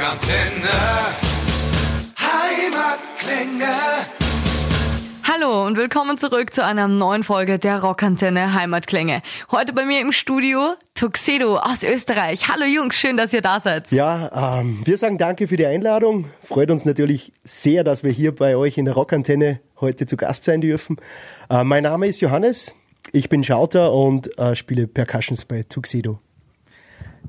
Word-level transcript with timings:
Rockantenne. 0.00 1.12
Heimatklänge. 2.18 3.70
Hallo 5.24 5.66
und 5.66 5.76
willkommen 5.76 6.16
zurück 6.16 6.54
zu 6.54 6.64
einer 6.64 6.88
neuen 6.88 7.22
Folge 7.22 7.58
der 7.58 7.82
Rockantenne 7.82 8.54
Heimatklänge. 8.54 9.20
Heute 9.50 9.74
bei 9.74 9.84
mir 9.84 10.00
im 10.00 10.12
Studio 10.12 10.72
Tuxedo 10.94 11.58
aus 11.58 11.82
Österreich. 11.82 12.48
Hallo 12.48 12.64
Jungs, 12.64 12.94
schön, 12.94 13.18
dass 13.18 13.34
ihr 13.34 13.42
da 13.42 13.60
seid. 13.60 13.92
Ja, 13.92 14.60
ähm, 14.60 14.80
wir 14.86 14.96
sagen 14.96 15.18
danke 15.18 15.46
für 15.46 15.58
die 15.58 15.66
Einladung. 15.66 16.30
Freut 16.42 16.70
uns 16.70 16.86
natürlich 16.86 17.32
sehr, 17.44 17.84
dass 17.84 18.02
wir 18.02 18.10
hier 18.10 18.34
bei 18.34 18.56
euch 18.56 18.78
in 18.78 18.86
der 18.86 18.94
Rockantenne 18.94 19.60
heute 19.82 20.06
zu 20.06 20.16
Gast 20.16 20.44
sein 20.44 20.62
dürfen. 20.62 20.96
Äh, 21.50 21.62
mein 21.62 21.82
Name 21.82 22.06
ist 22.06 22.22
Johannes. 22.22 22.74
Ich 23.12 23.28
bin 23.28 23.44
Schauter 23.44 23.92
und 23.92 24.38
äh, 24.38 24.56
spiele 24.56 24.86
Percussions 24.86 25.44
bei 25.44 25.62
Tuxedo. 25.62 26.20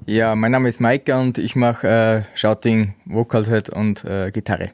Ja, 0.06 0.36
mein 0.36 0.52
Name 0.52 0.68
ist 0.68 0.82
Maike 0.82 1.18
und 1.20 1.38
ich 1.38 1.56
mache 1.56 1.88
äh, 1.88 2.38
Shouting, 2.38 2.96
Vocalset 3.06 3.70
und 3.70 4.04
äh, 4.04 4.32
Gitarre. 4.32 4.72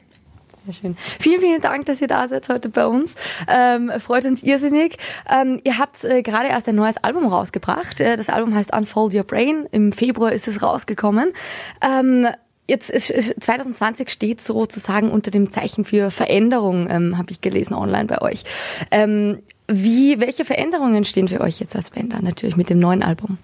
Sehr 0.64 0.74
schön. 0.74 0.96
Vielen, 0.98 1.40
vielen 1.40 1.60
Dank, 1.60 1.86
dass 1.86 2.00
ihr 2.00 2.08
da 2.08 2.28
seid 2.28 2.48
heute 2.48 2.68
bei 2.70 2.86
uns. 2.86 3.14
Ähm, 3.46 3.92
freut 3.98 4.24
uns 4.24 4.42
irrsinnig. 4.42 4.96
Ähm, 5.30 5.60
ihr 5.64 5.78
habt 5.78 6.02
äh, 6.04 6.22
gerade 6.22 6.48
erst 6.48 6.68
ein 6.68 6.76
neues 6.76 6.96
Album 6.98 7.26
rausgebracht. 7.26 8.00
Äh, 8.00 8.16
das 8.16 8.28
Album 8.30 8.54
heißt 8.54 8.74
Unfold 8.74 9.14
Your 9.14 9.24
Brain. 9.24 9.66
Im 9.70 9.92
Februar 9.92 10.32
ist 10.32 10.48
es 10.48 10.62
rausgekommen. 10.62 11.32
Ähm, 11.80 12.28
Jetzt 12.70 12.90
ist 12.90 13.08
2020 13.40 14.10
steht 14.10 14.42
sozusagen 14.42 15.10
unter 15.10 15.30
dem 15.30 15.50
Zeichen 15.50 15.86
für 15.86 16.10
Veränderung, 16.10 16.86
ähm, 16.90 17.16
habe 17.16 17.30
ich 17.30 17.40
gelesen 17.40 17.72
online 17.72 18.04
bei 18.04 18.20
euch. 18.20 18.44
Ähm, 18.90 19.38
wie, 19.66 20.20
welche 20.20 20.44
Veränderungen 20.44 21.06
stehen 21.06 21.28
für 21.28 21.40
euch 21.40 21.60
jetzt 21.60 21.74
als 21.74 21.90
Band 21.90 22.14
an, 22.14 22.24
natürlich 22.24 22.56
mit 22.56 22.68
dem 22.68 22.78
neuen 22.78 23.02
Album? 23.02 23.38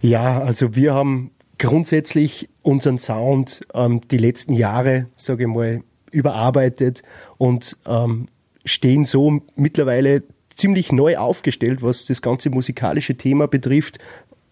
Ja, 0.00 0.40
also 0.40 0.74
wir 0.74 0.94
haben 0.94 1.30
grundsätzlich 1.58 2.48
unseren 2.62 2.98
Sound 2.98 3.60
ähm, 3.74 4.00
die 4.10 4.16
letzten 4.16 4.54
Jahre, 4.54 5.06
sage 5.16 5.44
ich 5.44 5.48
mal, 5.48 5.82
überarbeitet 6.10 7.02
und 7.38 7.76
ähm, 7.86 8.28
stehen 8.64 9.04
so 9.04 9.40
mittlerweile 9.56 10.22
ziemlich 10.56 10.92
neu 10.92 11.16
aufgestellt, 11.18 11.82
was 11.82 12.06
das 12.06 12.22
ganze 12.22 12.50
musikalische 12.50 13.16
Thema 13.16 13.46
betrifft, 13.46 13.98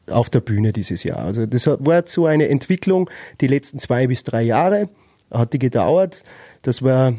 auf 0.08 0.30
der 0.30 0.40
Bühne 0.40 0.72
dieses 0.72 1.02
Jahr. 1.02 1.18
Also 1.18 1.46
das 1.46 1.66
war 1.66 2.02
so 2.06 2.26
eine 2.26 2.48
Entwicklung, 2.48 3.10
die 3.40 3.46
letzten 3.46 3.78
zwei 3.78 4.06
bis 4.06 4.24
drei 4.24 4.42
Jahre 4.42 4.88
hat 5.30 5.52
die 5.52 5.58
gedauert. 5.58 6.24
Das 6.62 6.82
war 6.82 7.14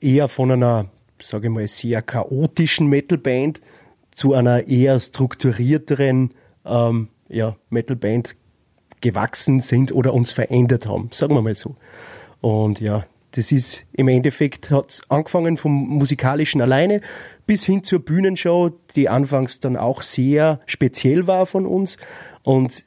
eher 0.00 0.28
von 0.28 0.50
einer, 0.50 0.86
sage 1.20 1.46
ich 1.46 1.52
mal, 1.52 1.66
sehr 1.68 2.02
chaotischen 2.02 2.88
Metalband 2.88 3.60
zu 4.12 4.34
einer 4.34 4.66
eher 4.66 4.98
strukturierteren 4.98 6.32
ähm, 6.64 7.08
ja, 7.28 7.56
Metalband 7.70 8.36
gewachsen 9.00 9.60
sind 9.60 9.92
oder 9.92 10.14
uns 10.14 10.32
verändert 10.32 10.86
haben, 10.86 11.10
sagen 11.12 11.34
wir 11.34 11.42
mal 11.42 11.54
so. 11.54 11.76
Und 12.40 12.80
ja, 12.80 13.04
das 13.32 13.52
ist 13.52 13.84
im 13.92 14.08
Endeffekt 14.08 14.70
hat 14.70 15.02
angefangen 15.08 15.56
vom 15.56 15.72
musikalischen 15.72 16.60
alleine 16.62 17.02
bis 17.46 17.64
hin 17.64 17.84
zur 17.84 18.00
Bühnenshow, 18.00 18.70
die 18.94 19.08
anfangs 19.08 19.60
dann 19.60 19.76
auch 19.76 20.02
sehr 20.02 20.60
speziell 20.66 21.26
war 21.26 21.46
von 21.46 21.66
uns 21.66 21.98
und 22.42 22.84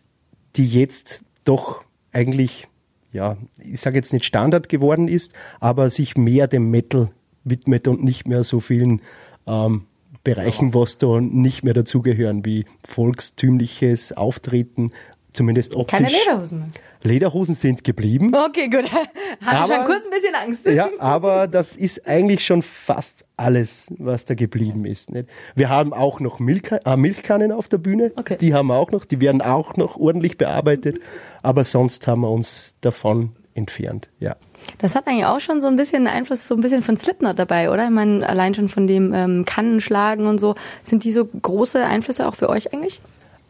die 0.56 0.68
jetzt 0.68 1.24
doch 1.46 1.84
eigentlich, 2.12 2.68
ja, 3.12 3.38
ich 3.60 3.80
sage 3.80 3.98
jetzt 3.98 4.12
nicht 4.12 4.26
Standard 4.26 4.70
geworden 4.70 5.08
ist, 5.08 5.34
aber 5.60 5.90
sich 5.90 6.18
mehr 6.18 6.48
dem 6.48 6.72
Metal 6.72 7.12
widmet 7.44 7.88
und 7.88 8.04
nicht 8.04 8.28
mehr 8.28 8.44
so 8.44 8.60
vielen 8.60 9.02
ähm, 9.46 9.86
Bereichen, 10.36 10.74
was 10.76 10.98
da 10.98 11.20
nicht 11.20 11.64
mehr 11.64 11.74
dazugehören, 11.74 12.46
wie 12.46 12.66
volkstümliches 12.88 14.14
Auftreten, 14.14 14.92
zumindest 15.34 15.76
optisch. 15.76 15.98
Keine 15.98 16.10
Lederhosen 16.10 16.60
mehr. 16.60 16.68
Lederhosen 17.02 17.56
sind 17.56 17.84
geblieben. 17.84 18.32
Okay, 18.36 18.68
gut. 18.68 18.92
Hatte 19.46 19.74
schon 19.74 19.86
kurz 19.86 20.06
ein 20.06 20.12
bisschen 20.12 20.36
Angst. 20.36 20.66
Ja, 20.66 20.90
aber 21.00 21.48
das 21.48 21.78
ist 21.78 22.06
eigentlich 22.08 22.46
schon 22.46 22.62
fast 22.62 23.26
alles, 23.38 23.88
was 23.98 24.26
da 24.26 24.36
geblieben 24.36 24.86
ist. 24.86 25.12
Nicht? 25.12 25.30
Wir 25.56 25.70
haben 25.70 25.94
auch 25.94 26.20
noch 26.20 26.40
Milch, 26.40 26.72
äh, 26.72 26.98
Milchkannen 26.98 27.52
auf 27.52 27.70
der 27.70 27.78
Bühne. 27.78 28.12
Okay. 28.18 28.38
Die 28.40 28.54
haben 28.54 28.68
wir 28.68 28.76
auch 28.76 28.92
noch. 28.92 29.06
Die 29.06 29.22
werden 29.22 29.42
auch 29.42 29.78
noch 29.78 29.98
ordentlich 29.98 30.38
bearbeitet. 30.38 31.00
Aber 31.42 31.64
sonst 31.64 32.06
haben 32.06 32.22
wir 32.22 32.32
uns 32.32 32.76
davon 32.82 33.32
entfernt. 33.60 34.10
Ja. 34.20 34.36
Das 34.80 34.96
hat 34.96 35.08
eigentlich 35.08 35.26
auch 35.26 35.40
schon 35.40 35.62
so 35.62 35.68
ein 35.68 35.76
bisschen 35.76 36.08
Einfluss, 36.08 36.48
so 36.48 36.56
ein 36.56 36.62
bisschen 36.62 36.82
von 36.82 36.98
Slipknot 36.98 37.38
dabei, 37.38 37.70
oder? 37.70 37.86
Ich 37.86 37.92
meine, 37.92 38.28
allein 38.28 38.54
schon 38.54 38.68
von 38.68 38.88
dem 38.88 39.14
ähm, 39.14 39.46
Kannenschlagen 39.46 40.26
und 40.26 40.40
so. 40.40 40.56
Sind 40.82 41.04
die 41.04 41.12
so 41.12 41.26
große 41.26 41.84
Einflüsse 41.84 42.28
auch 42.28 42.36
für 42.36 42.50
euch 42.50 42.74
eigentlich? 42.74 43.02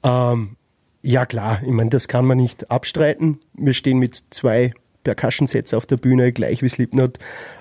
Ähm, 0.03 0.57
ja 1.01 1.25
klar, 1.25 1.61
ich 1.63 1.71
meine, 1.71 1.89
das 1.89 2.07
kann 2.07 2.25
man 2.25 2.37
nicht 2.37 2.69
abstreiten. 2.69 3.39
Wir 3.53 3.73
stehen 3.73 3.99
mit 3.99 4.21
zwei 4.29 4.73
Percussion-Sets 5.03 5.73
auf 5.73 5.85
der 5.85 5.97
Bühne, 5.97 6.31
gleich 6.31 6.61
wie 6.61 6.69
Slipknot. 6.69 7.19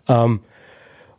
Ähm, 0.08 0.40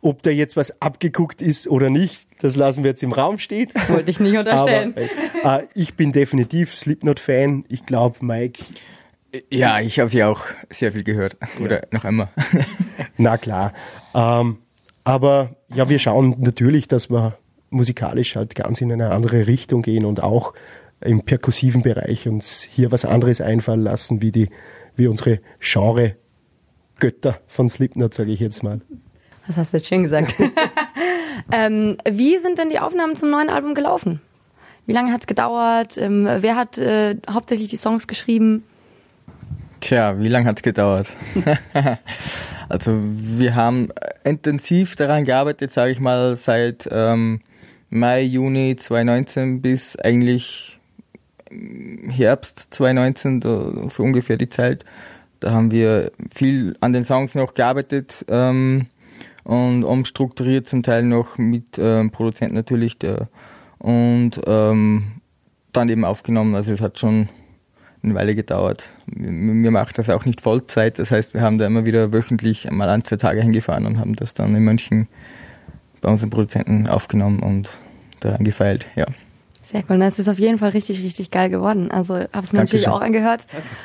ob 0.02 0.22
da 0.22 0.30
jetzt 0.30 0.56
was 0.56 0.80
abgeguckt 0.80 1.42
ist 1.42 1.68
oder 1.68 1.90
nicht, 1.90 2.26
das 2.40 2.56
lassen 2.56 2.84
wir 2.84 2.90
jetzt 2.90 3.02
im 3.02 3.12
Raum 3.12 3.38
stehen. 3.38 3.70
Wollte 3.88 4.10
ich 4.10 4.20
nicht 4.20 4.36
unterstellen. 4.38 4.94
Aber, 5.42 5.62
äh, 5.62 5.66
ich 5.74 5.94
bin 5.94 6.12
definitiv 6.12 6.74
Slipknot-Fan. 6.74 7.64
Ich 7.68 7.84
glaube, 7.84 8.24
Mike, 8.24 8.64
Ja, 9.50 9.80
ich 9.80 10.00
habe 10.00 10.10
sie 10.10 10.24
auch 10.24 10.42
sehr 10.70 10.92
viel 10.92 11.04
gehört. 11.04 11.36
Oder 11.62 11.86
noch 11.90 12.04
immer. 12.04 12.30
na 13.16 13.38
klar. 13.38 13.72
Ähm, 14.14 14.58
aber 15.04 15.56
ja, 15.72 15.88
wir 15.88 15.98
schauen 15.98 16.36
natürlich, 16.38 16.88
dass 16.88 17.10
wir 17.10 17.38
musikalisch 17.70 18.36
halt 18.36 18.54
ganz 18.54 18.80
in 18.80 18.92
eine 18.92 19.10
andere 19.10 19.46
Richtung 19.46 19.82
gehen 19.82 20.04
und 20.04 20.22
auch 20.22 20.52
im 21.00 21.22
perkussiven 21.22 21.82
Bereich 21.82 22.28
uns 22.28 22.62
hier 22.62 22.92
was 22.92 23.04
anderes 23.04 23.40
einfallen 23.40 23.82
lassen, 23.82 24.20
wie 24.20 24.32
die, 24.32 24.50
wie 24.96 25.06
unsere 25.06 25.40
Genre-Götter 25.60 27.40
von 27.46 27.68
Slipknot, 27.68 28.12
sage 28.12 28.32
ich 28.32 28.40
jetzt 28.40 28.62
mal. 28.62 28.80
Das 29.46 29.56
hast 29.56 29.72
du 29.72 29.78
jetzt 29.78 29.88
schön 29.88 30.02
gesagt. 30.02 30.34
ähm, 31.52 31.96
wie 32.08 32.38
sind 32.38 32.58
denn 32.58 32.70
die 32.70 32.78
Aufnahmen 32.78 33.16
zum 33.16 33.30
neuen 33.30 33.48
Album 33.48 33.74
gelaufen? 33.74 34.20
Wie 34.86 34.92
lange 34.92 35.12
hat's 35.12 35.26
gedauert? 35.26 35.96
Ähm, 35.96 36.28
wer 36.40 36.56
hat 36.56 36.76
äh, 36.76 37.16
hauptsächlich 37.28 37.68
die 37.68 37.76
Songs 37.76 38.06
geschrieben? 38.06 38.64
Tja, 39.80 40.18
wie 40.20 40.28
lange 40.28 40.46
hat's 40.46 40.62
gedauert? 40.62 41.08
also 42.68 42.98
wir 43.02 43.54
haben 43.54 43.88
intensiv 44.24 44.94
daran 44.96 45.24
gearbeitet, 45.24 45.72
sage 45.72 45.92
ich 45.92 46.00
mal, 46.00 46.36
seit 46.36 46.88
ähm, 46.90 47.40
Mai, 47.88 48.22
Juni 48.22 48.76
2019 48.76 49.62
bis 49.62 49.96
eigentlich 49.96 50.78
Herbst 52.08 52.72
2019, 52.74 53.40
da- 53.40 53.88
so 53.88 54.02
ungefähr 54.02 54.36
die 54.36 54.48
Zeit. 54.48 54.84
Da 55.40 55.52
haben 55.52 55.70
wir 55.70 56.12
viel 56.34 56.76
an 56.80 56.92
den 56.92 57.04
Songs 57.04 57.34
noch 57.34 57.54
gearbeitet 57.54 58.24
ähm, 58.28 58.86
und 59.44 59.84
umstrukturiert, 59.84 60.66
zum 60.66 60.82
Teil 60.82 61.02
noch 61.02 61.38
mit 61.38 61.78
ähm, 61.78 62.10
Produzenten 62.10 62.54
natürlich, 62.54 62.98
der, 62.98 63.28
und 63.78 64.40
ähm, 64.46 65.12
dann 65.72 65.88
eben 65.88 66.04
aufgenommen. 66.04 66.54
Also 66.54 66.72
es 66.72 66.80
hat 66.82 66.98
schon 66.98 67.28
eine 68.02 68.14
Weile 68.14 68.34
gedauert. 68.34 68.88
Wir, 69.06 69.70
machen 69.70 69.92
das 69.96 70.10
auch 70.10 70.24
nicht 70.24 70.40
Vollzeit, 70.40 70.98
das 70.98 71.10
heißt, 71.10 71.34
wir 71.34 71.42
haben 71.42 71.58
da 71.58 71.66
immer 71.66 71.84
wieder 71.84 72.12
wöchentlich 72.12 72.70
mal 72.70 72.88
ein, 72.88 73.04
zwei 73.04 73.16
Tage 73.16 73.42
hingefahren 73.42 73.86
und 73.86 73.98
haben 73.98 74.14
das 74.14 74.34
dann 74.34 74.54
in 74.54 74.62
München 74.62 75.08
bei 76.00 76.08
unseren 76.08 76.30
Produzenten 76.30 76.88
aufgenommen 76.88 77.40
und 77.40 77.70
daran 78.20 78.44
gefeilt, 78.44 78.86
ja. 78.96 79.06
Sehr 79.62 79.84
cool. 79.88 80.00
Das 80.00 80.18
ist 80.18 80.28
auf 80.28 80.38
jeden 80.38 80.58
Fall 80.58 80.70
richtig, 80.70 81.04
richtig 81.04 81.30
geil 81.30 81.48
geworden. 81.48 81.92
Also 81.92 82.14
habe 82.14 82.40
es 82.40 82.52
mir 82.52 82.58
natürlich 82.58 82.88
auch 82.88 83.00
angehört. 83.00 83.42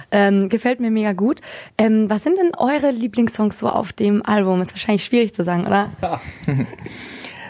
Ähm, 0.10 0.50
gefällt 0.50 0.80
mir 0.80 0.90
mega 0.90 1.14
gut. 1.14 1.42
Ähm, 1.78 2.10
was 2.10 2.24
sind 2.24 2.40
denn 2.40 2.56
eure 2.58 2.90
Lieblingssongs 2.90 3.60
so 3.60 3.70
auf 3.70 3.94
dem 3.94 4.26
Album? 4.26 4.62
Ist 4.62 4.74
wahrscheinlich 4.74 5.06
schwierig 5.06 5.36
zu 5.36 5.44
sagen, 5.44 5.68
oder? 5.68 5.92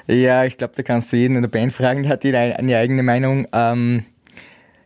Ja, 0.08 0.46
ich 0.46 0.58
glaube, 0.58 0.74
da 0.76 0.84
kannst 0.84 1.12
du 1.12 1.18
jeden 1.18 1.36
in 1.36 1.42
der 1.42 1.50
Band 1.50 1.74
fragen, 1.74 2.04
der 2.04 2.12
hat 2.12 2.24
jeder 2.24 2.40
eine 2.40 2.78
eigene 2.78 3.02
Meinung. 3.02 3.48
Ähm, 3.52 4.06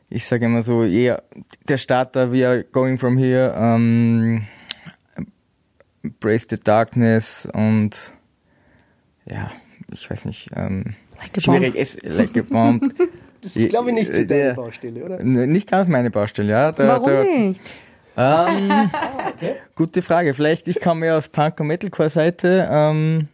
ich 0.09 0.25
sage 0.25 0.45
immer 0.45 0.61
so, 0.61 0.83
eher 0.83 1.23
der 1.67 1.77
Starter, 1.77 2.31
we 2.31 2.47
are 2.47 2.63
going 2.63 2.97
from 2.97 3.17
here, 3.17 3.53
ähm, 3.57 4.45
Embrace 6.03 6.47
the 6.49 6.57
Darkness 6.57 7.47
und 7.53 8.13
ja, 9.25 9.51
ich 9.93 10.09
weiß 10.09 10.25
nicht, 10.25 10.49
ähm, 10.55 10.95
Like 11.19 11.41
schwierig, 11.41 11.73
Bomb. 11.73 11.81
es, 11.81 11.97
like 12.03 12.37
a 12.37 12.41
bomb. 12.41 12.93
Das 13.41 13.55
ist, 13.55 13.69
glaube 13.69 13.87
ich, 13.89 13.95
nicht 13.95 14.13
so 14.13 14.25
Der- 14.25 14.47
deine 14.47 14.53
Baustelle, 14.53 15.01
oder? 15.05 15.19
N- 15.21 15.49
Nicht 15.49 15.71
ganz 15.71 15.87
meine 15.87 16.11
Baustelle, 16.11 16.51
ja. 16.51 16.73
Da, 16.73 16.87
Warum 16.89 17.05
da, 17.09 17.23
nicht? 17.23 17.61
Ähm, 18.17 18.91
Gute 19.75 20.01
Frage. 20.01 20.33
Vielleicht, 20.33 20.67
ich 20.67 20.81
komme 20.81 21.05
ja 21.05 21.15
aus 21.17 21.29
Punk- 21.29 21.57
und 21.61 21.67
Metalcore-Seite. 21.67 22.67
Ähm, 22.69 23.29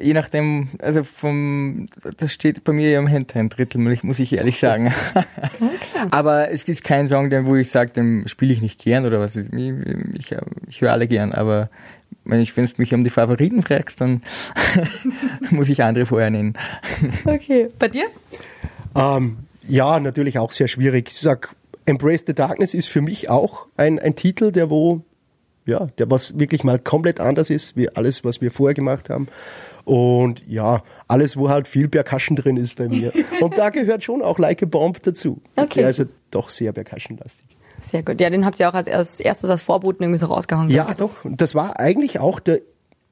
je 0.00 0.12
nachdem, 0.14 0.68
also 0.78 1.04
vom, 1.04 1.86
das 2.16 2.32
steht 2.32 2.64
bei 2.64 2.72
mir 2.72 2.90
ja 2.90 2.98
im 2.98 3.10
Hand 3.10 3.34
ein 3.36 3.48
Drittel, 3.48 3.78
muss 3.80 3.92
ich- 3.92 4.02
muss 4.04 4.18
ich 4.18 4.32
ehrlich 4.32 4.58
sagen. 4.58 4.92
aber 6.10 6.50
es 6.50 6.64
ist 6.68 6.84
kein 6.84 7.08
Song, 7.08 7.30
den, 7.30 7.46
wo 7.46 7.56
ich 7.56 7.70
sage, 7.70 7.92
den 7.92 8.26
spiele 8.28 8.52
ich 8.52 8.60
nicht 8.62 8.82
gern 8.82 9.04
oder 9.06 9.20
was. 9.20 9.36
Ich, 9.36 9.46
ich, 9.52 10.34
ich 10.68 10.80
höre 10.80 10.92
alle 10.92 11.06
gern, 11.08 11.32
aber 11.32 11.70
wenn 12.24 12.40
ich, 12.40 12.56
wenn 12.56 12.66
du 12.66 12.72
mich 12.78 12.92
um 12.94 13.04
die 13.04 13.10
Favoriten 13.10 13.62
fragst, 13.62 14.00
dann 14.00 14.22
muss 15.50 15.68
ich 15.68 15.82
andere 15.82 16.06
vorher 16.06 16.30
nennen. 16.30 16.54
Okay. 17.24 17.68
Bei 17.78 17.88
dir? 17.88 18.06
Ähm, 18.94 19.38
ja, 19.68 20.00
natürlich 20.00 20.38
auch 20.38 20.52
sehr 20.52 20.68
schwierig. 20.68 21.08
Ich 21.10 21.18
sag, 21.18 21.54
Embrace 21.86 22.24
the 22.26 22.34
Darkness 22.34 22.74
ist 22.74 22.86
für 22.88 23.00
mich 23.00 23.28
auch 23.30 23.66
ein, 23.76 23.98
ein 23.98 24.14
Titel, 24.16 24.52
der 24.52 24.70
wo 24.70 25.02
ja, 25.68 25.86
der 25.98 26.08
was 26.08 26.38
wirklich 26.38 26.62
mal 26.62 26.78
komplett 26.78 27.18
anders 27.18 27.50
ist, 27.50 27.76
wie 27.76 27.88
alles, 27.88 28.22
was 28.24 28.40
wir 28.40 28.52
vorher 28.52 28.74
gemacht 28.74 29.10
haben. 29.10 29.26
Und 29.86 30.42
ja, 30.48 30.82
alles, 31.06 31.36
wo 31.36 31.48
halt 31.48 31.68
viel 31.68 31.88
Percussion 31.88 32.34
drin 32.34 32.56
ist 32.56 32.74
bei 32.74 32.88
mir. 32.88 33.12
Und 33.40 33.56
da 33.56 33.70
gehört 33.70 34.02
schon 34.02 34.20
auch 34.20 34.40
Like 34.40 34.64
a 34.64 34.66
Bomb 34.66 35.00
dazu. 35.04 35.40
Okay. 35.54 35.80
Der 35.80 35.88
ist 35.88 36.00
also 36.00 36.10
doch 36.32 36.48
sehr 36.48 36.72
Percussion-lastig. 36.72 37.46
Sehr 37.82 38.02
gut. 38.02 38.20
Ja, 38.20 38.28
den 38.28 38.44
habt 38.44 38.58
ihr 38.58 38.68
auch 38.68 38.74
als 38.74 38.88
erstes 38.88 39.48
als 39.48 39.62
Vorboten 39.62 40.02
irgendwie 40.02 40.18
so 40.18 40.26
rausgehauen. 40.26 40.70
Ja, 40.70 40.92
doch. 40.94 41.24
Und 41.24 41.40
das 41.40 41.54
war 41.54 41.78
eigentlich 41.78 42.18
auch 42.18 42.40
der 42.40 42.62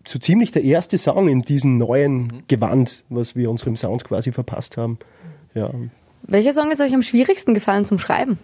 so 0.06 0.18
ziemlich 0.18 0.50
der 0.50 0.64
erste 0.64 0.98
Song 0.98 1.28
in 1.28 1.42
diesem 1.42 1.78
neuen 1.78 2.42
Gewand, 2.48 3.04
was 3.08 3.36
wir 3.36 3.50
unserem 3.50 3.76
Sound 3.76 4.04
quasi 4.04 4.32
verpasst 4.32 4.76
haben. 4.76 4.98
Ja. 5.54 5.70
Welcher 6.24 6.52
Song 6.52 6.72
ist 6.72 6.80
euch 6.80 6.92
am 6.92 7.02
schwierigsten 7.02 7.54
gefallen 7.54 7.84
zum 7.84 8.00
Schreiben? 8.00 8.38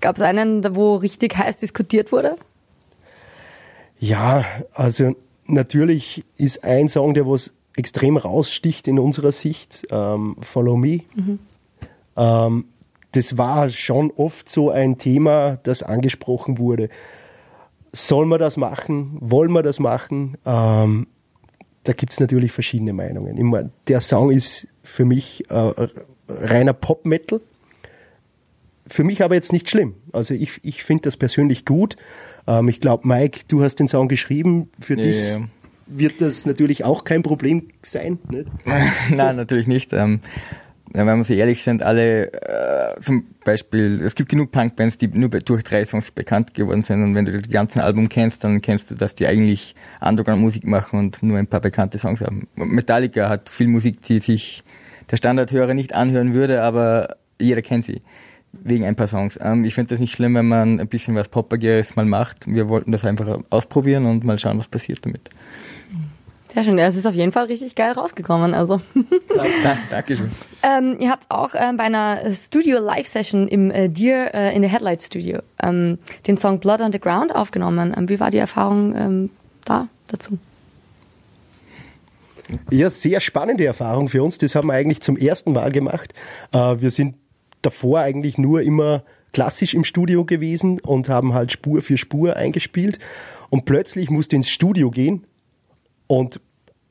Gab 0.00 0.16
es 0.16 0.22
einen, 0.22 0.74
wo 0.74 0.96
richtig 0.96 1.36
heiß 1.36 1.58
diskutiert 1.58 2.12
wurde? 2.12 2.36
Ja, 3.98 4.44
also 4.72 5.14
natürlich 5.46 6.24
ist 6.36 6.64
ein 6.64 6.88
Song, 6.88 7.14
der 7.14 7.26
was 7.26 7.52
extrem 7.76 8.16
raussticht 8.16 8.88
in 8.88 8.98
unserer 8.98 9.32
Sicht, 9.32 9.86
ähm, 9.90 10.36
Follow 10.40 10.76
Me. 10.76 11.00
Ähm, 12.16 12.64
das 13.12 13.38
war 13.38 13.70
schon 13.70 14.10
oft 14.10 14.48
so 14.48 14.70
ein 14.70 14.98
Thema, 14.98 15.58
das 15.62 15.82
angesprochen 15.82 16.58
wurde. 16.58 16.88
Soll 17.92 18.26
man 18.26 18.38
das 18.38 18.56
machen? 18.56 19.16
Wollen 19.20 19.52
wir 19.52 19.62
das 19.62 19.78
machen? 19.78 20.36
Ähm, 20.44 21.06
da 21.84 21.92
gibt 21.94 22.12
es 22.12 22.20
natürlich 22.20 22.52
verschiedene 22.52 22.92
Meinungen. 22.92 23.38
Ich 23.38 23.44
mein, 23.44 23.72
der 23.86 24.00
Song 24.00 24.30
ist 24.30 24.66
für 24.82 25.04
mich 25.04 25.48
äh, 25.50 25.88
reiner 26.28 26.74
Pop-Metal. 26.74 27.40
Für 28.88 29.04
mich 29.04 29.22
aber 29.22 29.34
jetzt 29.34 29.52
nicht 29.52 29.68
schlimm. 29.70 29.94
Also 30.12 30.34
ich, 30.34 30.60
ich 30.62 30.82
finde 30.82 31.02
das 31.02 31.16
persönlich 31.16 31.64
gut. 31.64 31.96
Ähm, 32.46 32.68
ich 32.68 32.80
glaube, 32.80 33.06
Mike, 33.06 33.40
du 33.48 33.62
hast 33.62 33.76
den 33.76 33.88
Song 33.88 34.08
geschrieben. 34.08 34.70
Für 34.80 34.96
Ja, 34.96 35.02
dich 35.02 35.16
ja, 35.16 35.40
wird 35.86 36.20
das 36.20 36.46
natürlich 36.46 36.84
auch 36.84 37.04
kein 37.04 37.22
Problem 37.22 37.68
sein. 37.82 38.18
Nicht? 38.30 38.48
Nein, 39.10 39.36
natürlich 39.36 39.66
nicht. 39.66 39.92
Ähm, 39.92 40.20
wenn 40.92 41.06
wir 41.06 41.24
so 41.24 41.34
ehrlich 41.34 41.62
sind, 41.62 41.82
alle, 41.82 42.32
äh, 42.32 43.00
zum 43.00 43.26
Beispiel, 43.44 44.00
es 44.02 44.14
gibt 44.14 44.30
genug 44.30 44.52
Punkbands, 44.52 44.96
die 44.96 45.08
nur 45.08 45.28
durch 45.28 45.62
drei 45.62 45.84
Songs 45.84 46.10
bekannt 46.10 46.54
geworden 46.54 46.82
sind 46.82 47.02
und 47.02 47.14
wenn 47.14 47.26
du 47.26 47.42
die 47.42 47.50
ganzen 47.50 47.80
Album 47.80 48.08
kennst, 48.08 48.42
dann 48.44 48.62
kennst 48.62 48.90
du, 48.90 48.94
dass 48.94 49.14
die 49.14 49.26
eigentlich 49.26 49.74
Underground-Musik 50.00 50.64
machen 50.66 50.98
und 50.98 51.22
nur 51.22 51.38
ein 51.38 51.46
paar 51.46 51.60
bekannte 51.60 51.98
Songs 51.98 52.22
haben. 52.22 52.48
Metallica 52.54 53.28
hat 53.28 53.50
viel 53.50 53.68
Musik, 53.68 54.00
die 54.02 54.20
sich 54.20 54.64
der 55.10 55.18
Standardhörer 55.18 55.74
nicht 55.74 55.92
anhören 55.94 56.32
würde, 56.32 56.62
aber 56.62 57.16
jeder 57.38 57.62
kennt 57.62 57.84
sie. 57.84 58.00
Wegen 58.52 58.84
ein 58.84 58.96
paar 58.96 59.06
Songs. 59.06 59.38
Ähm, 59.40 59.64
ich 59.64 59.74
finde 59.74 59.90
das 59.90 60.00
nicht 60.00 60.12
schlimm, 60.12 60.34
wenn 60.34 60.48
man 60.48 60.80
ein 60.80 60.88
bisschen 60.88 61.14
was 61.14 61.28
Poppigeres 61.28 61.96
mal 61.96 62.04
macht. 62.04 62.46
Wir 62.46 62.68
wollten 62.68 62.92
das 62.92 63.04
einfach 63.04 63.40
ausprobieren 63.50 64.06
und 64.06 64.24
mal 64.24 64.38
schauen, 64.38 64.58
was 64.58 64.68
passiert 64.68 65.04
damit. 65.04 65.30
Sehr 66.48 66.64
schön. 66.64 66.78
Es 66.78 66.96
ist 66.96 67.06
auf 67.06 67.14
jeden 67.14 67.30
Fall 67.30 67.44
richtig 67.44 67.74
geil 67.74 67.92
rausgekommen. 67.92 68.54
Also. 68.54 68.80
Da, 69.62 69.76
Dankeschön. 69.90 70.30
Ähm, 70.62 70.96
ihr 70.98 71.10
habt 71.10 71.30
auch 71.30 71.50
ähm, 71.54 71.76
bei 71.76 71.84
einer 71.84 72.32
Studio-Live-Session 72.32 73.46
im 73.46 73.70
äh, 73.70 73.88
Deer 73.88 74.34
äh, 74.34 74.56
in 74.56 74.62
the 74.62 74.68
Headlight 74.68 75.00
Studio 75.00 75.40
ähm, 75.62 75.98
den 76.26 76.36
Song 76.36 76.58
Blood 76.58 76.80
on 76.80 76.90
the 76.90 76.98
Ground 76.98 77.34
aufgenommen. 77.34 77.94
Ähm, 77.96 78.08
wie 78.08 78.18
war 78.18 78.30
die 78.30 78.38
Erfahrung 78.38 78.96
ähm, 78.96 79.30
da 79.64 79.88
dazu? 80.08 80.38
Ja, 82.70 82.90
sehr 82.90 83.20
spannende 83.20 83.66
Erfahrung 83.66 84.08
für 84.08 84.22
uns. 84.22 84.38
Das 84.38 84.54
haben 84.54 84.68
wir 84.68 84.74
eigentlich 84.74 85.02
zum 85.02 85.16
ersten 85.16 85.52
Mal 85.52 85.70
gemacht. 85.70 86.14
Äh, 86.52 86.80
wir 86.80 86.90
sind 86.90 87.16
davor 87.62 88.00
eigentlich 88.00 88.38
nur 88.38 88.62
immer 88.62 89.04
klassisch 89.32 89.74
im 89.74 89.84
Studio 89.84 90.24
gewesen 90.24 90.80
und 90.80 91.08
haben 91.08 91.34
halt 91.34 91.52
Spur 91.52 91.80
für 91.80 91.98
Spur 91.98 92.36
eingespielt. 92.36 92.98
Und 93.50 93.64
plötzlich 93.64 94.10
musste 94.10 94.36
ins 94.36 94.48
Studio 94.48 94.90
gehen 94.90 95.26
und 96.06 96.40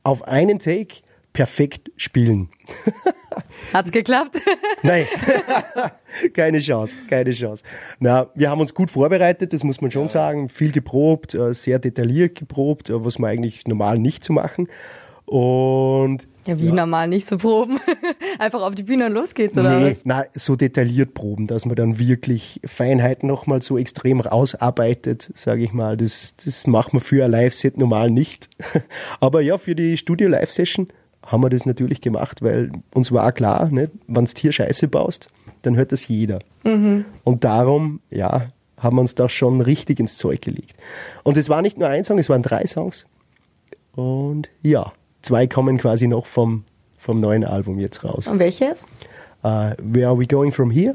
auf 0.02 0.26
einen 0.26 0.58
Take 0.58 1.02
perfekt 1.32 1.90
spielen. 1.96 2.48
Hat's 3.72 3.92
geklappt? 3.92 4.40
Nein, 4.82 5.06
keine 6.34 6.58
Chance, 6.58 6.96
keine 7.08 7.30
Chance. 7.30 7.62
Na, 8.00 8.28
wir 8.34 8.50
haben 8.50 8.60
uns 8.60 8.74
gut 8.74 8.90
vorbereitet, 8.90 9.52
das 9.52 9.64
muss 9.64 9.80
man 9.80 9.90
schon 9.90 10.08
sagen. 10.08 10.48
Viel 10.48 10.72
geprobt, 10.72 11.34
äh, 11.34 11.54
sehr 11.54 11.78
detailliert 11.78 12.36
geprobt, 12.36 12.90
äh, 12.90 13.04
was 13.04 13.18
wir 13.18 13.28
eigentlich 13.28 13.66
normal 13.66 13.98
nicht 13.98 14.24
zu 14.24 14.32
machen. 14.32 14.68
Und 15.26 16.26
ja, 16.48 16.58
wie 16.58 16.72
normal 16.72 17.08
nicht 17.08 17.26
so 17.26 17.36
proben. 17.36 17.78
Einfach 18.38 18.62
auf 18.62 18.74
die 18.74 18.82
Bühne 18.82 19.06
und 19.06 19.12
los 19.12 19.34
geht's, 19.34 19.56
oder 19.56 19.78
nee, 19.78 19.90
was? 19.90 19.98
na, 20.04 20.24
so 20.32 20.56
detailliert 20.56 21.12
proben, 21.12 21.46
dass 21.46 21.66
man 21.66 21.76
dann 21.76 21.98
wirklich 21.98 22.60
Feinheiten 22.64 23.28
nochmal 23.28 23.60
so 23.60 23.76
extrem 23.76 24.20
rausarbeitet, 24.20 25.30
sage 25.34 25.62
ich 25.62 25.74
mal. 25.74 25.98
Das, 25.98 26.34
das 26.42 26.66
macht 26.66 26.94
man 26.94 27.00
für 27.00 27.22
ein 27.22 27.30
Live-Set 27.30 27.78
normal 27.78 28.10
nicht. 28.10 28.48
Aber 29.20 29.42
ja, 29.42 29.58
für 29.58 29.74
die 29.74 29.98
Studio-Live-Session 29.98 30.88
haben 31.26 31.42
wir 31.42 31.50
das 31.50 31.66
natürlich 31.66 32.00
gemacht, 32.00 32.42
weil 32.42 32.72
uns 32.94 33.12
war 33.12 33.30
klar, 33.32 33.68
ne, 33.70 33.90
wenn 34.06 34.24
du 34.24 34.30
hier 34.34 34.52
Scheiße 34.52 34.88
baust, 34.88 35.28
dann 35.62 35.76
hört 35.76 35.92
das 35.92 36.08
jeder. 36.08 36.38
Und 37.24 37.44
darum, 37.44 38.00
ja, 38.10 38.46
haben 38.78 38.96
wir 38.96 39.00
uns 39.02 39.14
da 39.14 39.28
schon 39.28 39.60
richtig 39.60 40.00
ins 40.00 40.16
Zeug 40.16 40.40
gelegt. 40.40 40.74
Und 41.24 41.36
es 41.36 41.48
war 41.48 41.60
nicht 41.60 41.76
nur 41.76 41.88
ein 41.88 42.04
Song, 42.04 42.18
es 42.18 42.28
waren 42.28 42.42
drei 42.42 42.66
Songs. 42.66 43.06
Und 43.94 44.48
ja, 44.62 44.92
zwei 45.28 45.46
kommen 45.46 45.76
quasi 45.76 46.06
noch 46.06 46.24
vom, 46.26 46.64
vom 46.96 47.18
neuen 47.18 47.44
Album 47.44 47.78
jetzt 47.78 48.02
raus. 48.02 48.26
Und 48.26 48.38
welche 48.38 48.64
jetzt? 48.64 48.88
Uh, 49.44 49.72
Where 49.78 50.08
Are 50.08 50.18
We 50.18 50.26
Going 50.26 50.52
From 50.52 50.70
Here? 50.70 50.94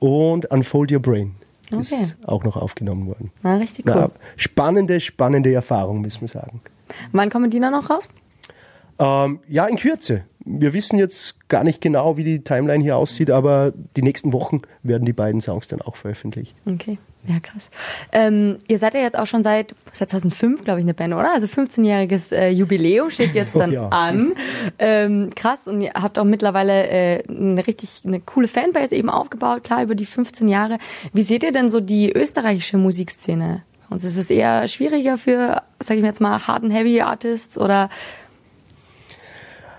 Und 0.00 0.46
Unfold 0.50 0.90
Your 0.90 1.00
Brain. 1.00 1.36
Okay. 1.72 1.80
Ist 1.80 2.16
auch 2.26 2.44
noch 2.44 2.56
aufgenommen 2.56 3.06
worden. 3.06 3.30
Na, 3.42 3.56
richtig 3.56 3.86
cool. 3.86 3.94
Na, 3.94 4.10
spannende, 4.36 5.00
spannende 5.00 5.52
Erfahrung, 5.52 6.00
müssen 6.00 6.20
wir 6.22 6.28
sagen. 6.28 6.60
Wann 7.12 7.30
kommen 7.30 7.50
die 7.50 7.60
dann 7.60 7.72
noch 7.72 7.88
raus? 7.88 8.08
Ähm, 8.98 9.40
ja, 9.48 9.66
in 9.66 9.76
Kürze. 9.76 10.24
Wir 10.48 10.72
wissen 10.72 10.96
jetzt 10.98 11.48
gar 11.48 11.64
nicht 11.64 11.80
genau, 11.80 12.16
wie 12.16 12.22
die 12.24 12.40
Timeline 12.40 12.82
hier 12.82 12.96
aussieht, 12.96 13.30
aber 13.30 13.72
die 13.96 14.02
nächsten 14.02 14.32
Wochen 14.32 14.62
werden 14.84 15.04
die 15.04 15.12
beiden 15.12 15.40
Songs 15.40 15.66
dann 15.66 15.82
auch 15.82 15.96
veröffentlicht. 15.96 16.54
Okay, 16.66 16.98
ja 17.26 17.40
krass. 17.40 17.68
Ähm, 18.12 18.58
ihr 18.68 18.78
seid 18.78 18.94
ja 18.94 19.00
jetzt 19.00 19.18
auch 19.18 19.26
schon 19.26 19.42
seit, 19.42 19.74
seit 19.92 20.10
2005, 20.10 20.62
glaube 20.62 20.78
ich, 20.78 20.84
eine 20.84 20.94
Band, 20.94 21.14
oder? 21.14 21.32
Also 21.32 21.48
15-jähriges 21.48 22.32
äh, 22.32 22.50
Jubiläum 22.50 23.10
steht 23.10 23.34
jetzt 23.34 23.56
dann 23.56 23.72
Ja. 23.76 23.88
an. 23.88 24.34
Ähm, 24.78 25.30
krass, 25.34 25.66
und 25.66 25.80
ihr 25.82 25.92
habt 25.94 26.16
auch 26.16 26.24
mittlerweile 26.24 26.86
äh, 26.88 27.22
eine 27.28 27.66
richtig 27.66 28.02
eine 28.06 28.20
coole 28.20 28.46
Fanbase 28.46 28.94
eben 28.94 29.10
aufgebaut, 29.10 29.64
klar, 29.64 29.82
über 29.82 29.96
die 29.96 30.06
15 30.06 30.46
Jahre. 30.46 30.78
Wie 31.12 31.22
seht 31.22 31.42
ihr 31.42 31.50
denn 31.52 31.68
so 31.70 31.80
die 31.80 32.12
österreichische 32.12 32.76
Musikszene? 32.78 33.62
Und 33.90 34.02
ist 34.02 34.16
es 34.16 34.30
eher 34.30 34.66
schwieriger 34.68 35.16
für, 35.18 35.62
sag 35.80 35.96
ich 35.96 36.02
mir 36.02 36.08
jetzt 36.08 36.20
mal, 36.20 36.46
Hard 36.46 36.64
and 36.64 36.72
Heavy 36.72 37.00
Artists 37.00 37.56
oder 37.58 37.88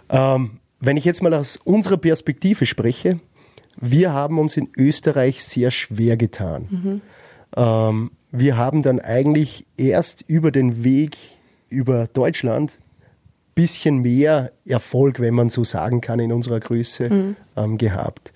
Ähm, 0.10 0.60
wenn 0.80 0.98
ich 0.98 1.06
jetzt 1.06 1.22
mal 1.24 1.34
aus 1.34 1.58
unserer 1.58 1.98
Perspektive 1.98 2.66
spreche, 2.66 3.20
wir 3.80 4.14
haben 4.14 4.40
uns 4.40 4.58
in 4.58 4.70
Österreich 4.76 5.44
sehr 5.44 5.72
schwer 5.72 6.18
getan. 6.18 7.02
Ähm, 7.56 8.12
wir 8.32 8.58
haben 8.58 8.82
dann 8.82 9.00
eigentlich 9.00 9.66
erst 9.78 10.24
über 10.28 10.52
den 10.52 10.84
Weg 10.84 11.18
über 11.70 12.08
Deutschland 12.08 12.78
bisschen 13.58 14.04
mehr 14.04 14.52
Erfolg, 14.66 15.20
wenn 15.20 15.34
man 15.34 15.50
so 15.50 15.64
sagen 15.64 16.00
kann, 16.00 16.20
in 16.20 16.32
unserer 16.32 16.60
Größe 16.60 17.36
ähm, 17.56 17.78
gehabt. 17.80 18.32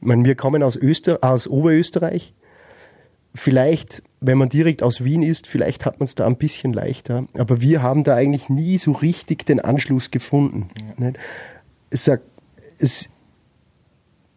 Ich 0.00 0.06
meine, 0.06 0.24
wir 0.24 0.36
kommen 0.36 0.62
aus, 0.62 0.76
Öster 0.76 1.18
aus 1.22 1.48
Oberösterreich. 1.48 2.34
Vielleicht, 3.34 4.02
wenn 4.20 4.38
man 4.38 4.48
direkt 4.48 4.82
aus 4.82 5.02
Wien 5.02 5.22
ist, 5.22 5.48
vielleicht 5.48 5.84
hat 5.84 5.98
man 5.98 6.04
es 6.04 6.14
da 6.14 6.26
ein 6.26 6.36
bisschen 6.36 6.72
leichter. 6.72 7.26
Aber 7.36 7.60
wir 7.60 7.82
haben 7.82 8.04
da 8.04 8.14
eigentlich 8.14 8.48
nie 8.48 8.78
so 8.78 8.92
richtig 8.92 9.44
den 9.44 9.58
Anschluss 9.60 10.10
gefunden. 10.12 10.70
Nicht? 10.98 11.18
Es, 11.90 12.04
sagt, 12.04 12.22
es 12.78 13.08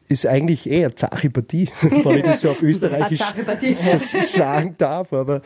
ist 0.07 0.25
eigentlich 0.25 0.67
eher 0.69 0.95
zache 0.95 1.29
Partie, 1.29 1.69
wenn 1.81 2.17
ich 2.17 2.23
das 2.23 2.41
so 2.41 2.49
auf 2.51 2.61
Österreichisch 2.63 3.19
sagen 4.31 4.75
darf. 4.79 5.13
Aber 5.13 5.41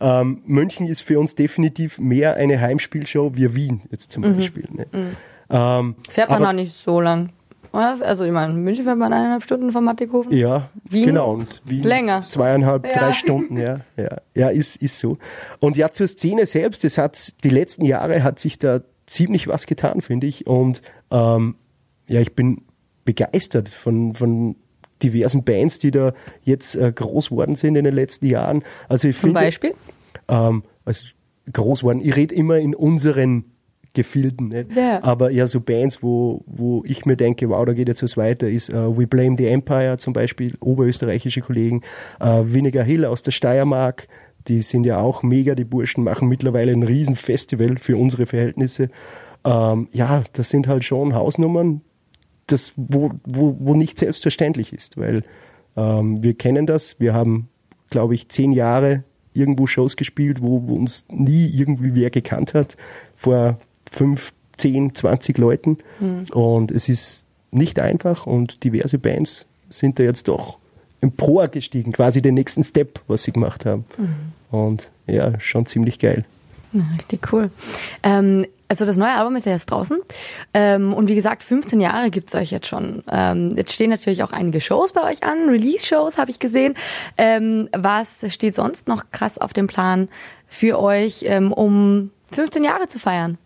ähm, 0.00 0.42
München 0.46 0.86
ist 0.86 1.00
für 1.00 1.18
uns 1.18 1.34
definitiv 1.34 1.98
mehr 1.98 2.34
eine 2.36 2.60
Heimspielshow 2.60 3.32
wie 3.34 3.54
Wien 3.56 3.80
jetzt 3.90 4.12
zum 4.12 4.22
Beispiel. 4.22 4.68
Ne? 4.70 4.86
Ähm, 5.50 5.96
fährt 6.08 6.30
man 6.30 6.42
aber- 6.42 6.48
auch 6.50 6.54
nicht 6.54 6.72
so 6.72 7.00
lang? 7.00 7.30
Oder? 7.72 7.96
Also 8.02 8.24
ich 8.24 8.32
meine, 8.32 8.52
in 8.52 8.62
München 8.62 8.84
fährt 8.84 8.98
man 8.98 9.12
eineinhalb 9.12 9.42
Stunden 9.42 9.72
von 9.72 9.84
Mattighofen. 9.84 10.32
Ja, 10.32 10.68
Wien? 10.88 11.06
genau. 11.06 11.32
Und 11.34 11.62
Wien 11.64 11.82
Länger. 11.84 12.22
Zweieinhalb, 12.22 12.86
Ja. 12.86 12.92
drei 12.92 13.12
Stunden, 13.12 13.56
ja. 13.56 13.80
Ja, 13.96 14.16
ja 14.34 14.48
ist, 14.48 14.76
ist 14.76 14.98
so. 14.98 15.18
Und 15.58 15.76
ja, 15.76 15.90
zur 15.90 16.06
Szene 16.06 16.46
selbst, 16.46 16.84
es 16.84 16.98
hat, 16.98 17.32
die 17.44 17.50
letzten 17.50 17.84
Jahre 17.84 18.22
hat 18.22 18.38
sich 18.38 18.58
da 18.58 18.80
ziemlich 19.06 19.48
was 19.48 19.66
getan, 19.66 20.00
finde 20.00 20.26
ich. 20.26 20.46
Und 20.46 20.82
ähm, 21.10 21.56
ja, 22.08 22.20
ich 22.20 22.34
bin 22.34 22.62
begeistert 23.04 23.68
von, 23.68 24.14
von 24.14 24.56
diversen 25.02 25.42
Bands, 25.44 25.78
die 25.78 25.90
da 25.90 26.12
jetzt 26.42 26.74
äh, 26.76 26.92
groß 26.92 27.30
worden 27.30 27.56
sind 27.56 27.76
in 27.76 27.84
den 27.84 27.94
letzten 27.94 28.26
Jahren. 28.26 28.62
Also 28.88 29.08
ich 29.08 29.16
Zum 29.16 29.28
finde, 29.30 29.40
Beispiel? 29.40 29.74
ähm, 30.28 30.62
also 30.84 31.06
groß 31.52 31.82
worden. 31.82 32.00
Ich 32.02 32.14
rede 32.16 32.34
immer 32.34 32.58
in 32.58 32.74
unseren 32.74 33.44
Gefilden. 33.94 34.48
Ne? 34.48 34.66
Ja. 34.74 35.02
Aber 35.02 35.30
eher 35.30 35.46
so 35.46 35.60
Bands, 35.60 36.02
wo, 36.02 36.42
wo 36.46 36.82
ich 36.86 37.04
mir 37.04 37.16
denke, 37.16 37.48
wow, 37.48 37.64
da 37.64 37.72
geht 37.72 37.88
jetzt 37.88 38.02
was 38.02 38.16
weiter, 38.16 38.48
ist 38.48 38.70
uh, 38.70 38.96
We 38.96 39.06
Blame 39.06 39.36
the 39.36 39.46
Empire 39.46 39.96
zum 39.98 40.12
Beispiel, 40.12 40.54
oberösterreichische 40.60 41.40
Kollegen, 41.40 41.82
uh, 42.22 42.42
Vinegar 42.44 42.84
Hill 42.84 43.04
aus 43.04 43.22
der 43.22 43.32
Steiermark, 43.32 44.08
die 44.48 44.62
sind 44.62 44.84
ja 44.84 44.98
auch 44.98 45.22
mega, 45.22 45.54
die 45.54 45.64
Burschen 45.64 46.04
machen 46.04 46.28
mittlerweile 46.28 46.72
ein 46.72 46.82
Riesenfestival 46.82 47.78
für 47.78 47.96
unsere 47.96 48.26
Verhältnisse. 48.26 48.88
Ähm, 49.44 49.88
ja, 49.92 50.24
das 50.32 50.50
sind 50.50 50.68
halt 50.68 50.84
schon 50.84 51.14
Hausnummern, 51.14 51.80
das, 52.46 52.72
wo, 52.76 53.12
wo, 53.24 53.56
wo 53.58 53.74
nicht 53.74 53.98
selbstverständlich 53.98 54.72
ist, 54.72 54.96
weil 54.96 55.22
ähm, 55.76 56.22
wir 56.22 56.34
kennen 56.34 56.66
das, 56.66 56.98
wir 56.98 57.14
haben, 57.14 57.48
glaube 57.90 58.14
ich, 58.14 58.28
zehn 58.28 58.52
Jahre 58.52 59.04
irgendwo 59.34 59.66
Shows 59.66 59.96
gespielt, 59.96 60.42
wo, 60.42 60.66
wo 60.66 60.74
uns 60.74 61.06
nie 61.10 61.46
irgendwie 61.46 61.94
wer 61.94 62.10
gekannt 62.10 62.54
hat, 62.54 62.76
vor 63.16 63.58
fünf, 63.92 64.32
zehn, 64.56 64.94
zwanzig 64.94 65.38
Leuten. 65.38 65.78
Mhm. 66.00 66.24
Und 66.32 66.70
es 66.70 66.88
ist 66.88 67.24
nicht 67.50 67.78
einfach 67.78 68.26
und 68.26 68.64
diverse 68.64 68.98
Bands 68.98 69.46
sind 69.68 69.98
da 69.98 70.02
jetzt 70.02 70.28
doch 70.28 70.58
emporgestiegen, 71.00 71.92
quasi 71.92 72.22
den 72.22 72.34
nächsten 72.34 72.62
Step, 72.62 73.00
was 73.06 73.24
sie 73.24 73.32
gemacht 73.32 73.66
haben. 73.66 73.84
Mhm. 73.98 74.56
Und 74.56 74.90
ja, 75.06 75.38
schon 75.40 75.66
ziemlich 75.66 75.98
geil. 75.98 76.24
Ja, 76.72 76.82
richtig 76.96 77.32
cool. 77.32 77.50
Ähm, 78.02 78.46
also 78.68 78.86
das 78.86 78.96
neue 78.96 79.12
Album 79.12 79.36
ist 79.36 79.44
ja 79.44 79.52
jetzt 79.52 79.66
draußen. 79.66 79.98
Ähm, 80.54 80.94
und 80.94 81.08
wie 81.08 81.14
gesagt, 81.14 81.42
15 81.42 81.80
Jahre 81.80 82.10
gibt's 82.10 82.34
euch 82.34 82.50
jetzt 82.50 82.66
schon. 82.68 83.02
Ähm, 83.10 83.54
jetzt 83.56 83.72
stehen 83.72 83.90
natürlich 83.90 84.22
auch 84.22 84.32
einige 84.32 84.62
Shows 84.62 84.92
bei 84.92 85.02
euch 85.02 85.22
an, 85.22 85.48
Release-Shows 85.50 86.16
habe 86.16 86.30
ich 86.30 86.38
gesehen. 86.38 86.74
Ähm, 87.18 87.68
was 87.76 88.24
steht 88.32 88.54
sonst 88.54 88.88
noch 88.88 89.10
krass 89.10 89.36
auf 89.36 89.52
dem 89.52 89.66
Plan 89.66 90.08
für 90.48 90.80
euch, 90.80 91.24
ähm, 91.26 91.52
um 91.52 92.10
15 92.32 92.64
Jahre 92.64 92.88
zu 92.88 92.98
feiern? 92.98 93.36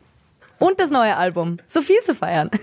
Und 0.59 0.81
das 0.81 0.91
neue 0.91 1.17
Album. 1.17 1.59
So 1.67 1.83
viel 1.83 2.01
zu 2.03 2.15
feiern. 2.15 2.51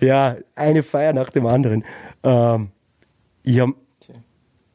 Ja, 0.00 0.36
eine 0.54 0.82
Feier 0.82 1.14
nach 1.14 1.30
dem 1.30 1.46
anderen. 1.46 1.84
Ähm, 2.22 2.72
ja, 3.42 3.66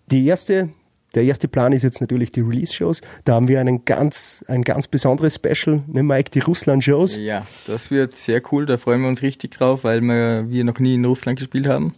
die 0.07 0.25
erste 0.25 0.69
der 1.15 1.23
erste 1.23 1.47
Plan 1.47 1.71
ist 1.71 1.83
jetzt 1.83 2.01
natürlich 2.01 2.31
die 2.31 2.41
Release-Shows. 2.41 3.01
Da 3.23 3.33
haben 3.33 3.47
wir 3.47 3.59
einen 3.59 3.85
ganz, 3.85 4.43
ein 4.47 4.63
ganz 4.63 4.87
besonderes 4.87 5.35
Special, 5.35 5.81
ne 5.87 6.03
Mike, 6.03 6.31
die 6.31 6.39
Russland-Shows. 6.39 7.15
Ja, 7.15 7.45
das 7.65 7.89
wird 7.91 8.15
sehr 8.15 8.41
cool, 8.51 8.65
da 8.65 8.77
freuen 8.77 9.01
wir 9.01 9.07
uns 9.07 9.21
richtig 9.21 9.51
drauf, 9.51 9.83
weil 9.83 10.01
wir, 10.01 10.45
wir 10.49 10.63
noch 10.63 10.79
nie 10.79 10.95
in 10.95 11.05
Russland 11.05 11.39
gespielt 11.39 11.67
haben. 11.67 11.95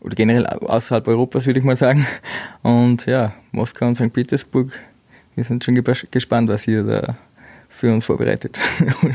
Oder 0.00 0.16
generell 0.16 0.46
außerhalb 0.46 1.06
Europas, 1.06 1.46
würde 1.46 1.60
ich 1.60 1.64
mal 1.64 1.76
sagen. 1.76 2.06
Und 2.62 3.06
ja, 3.06 3.34
Moskau 3.52 3.86
und 3.86 3.96
St. 3.96 4.12
Petersburg, 4.12 4.72
wir 5.34 5.44
sind 5.44 5.64
schon 5.64 5.82
gespannt, 6.10 6.50
was 6.50 6.66
ihr 6.66 6.82
da 6.82 7.16
für 7.82 7.92
uns 7.92 8.04
vorbereitet, 8.04 8.60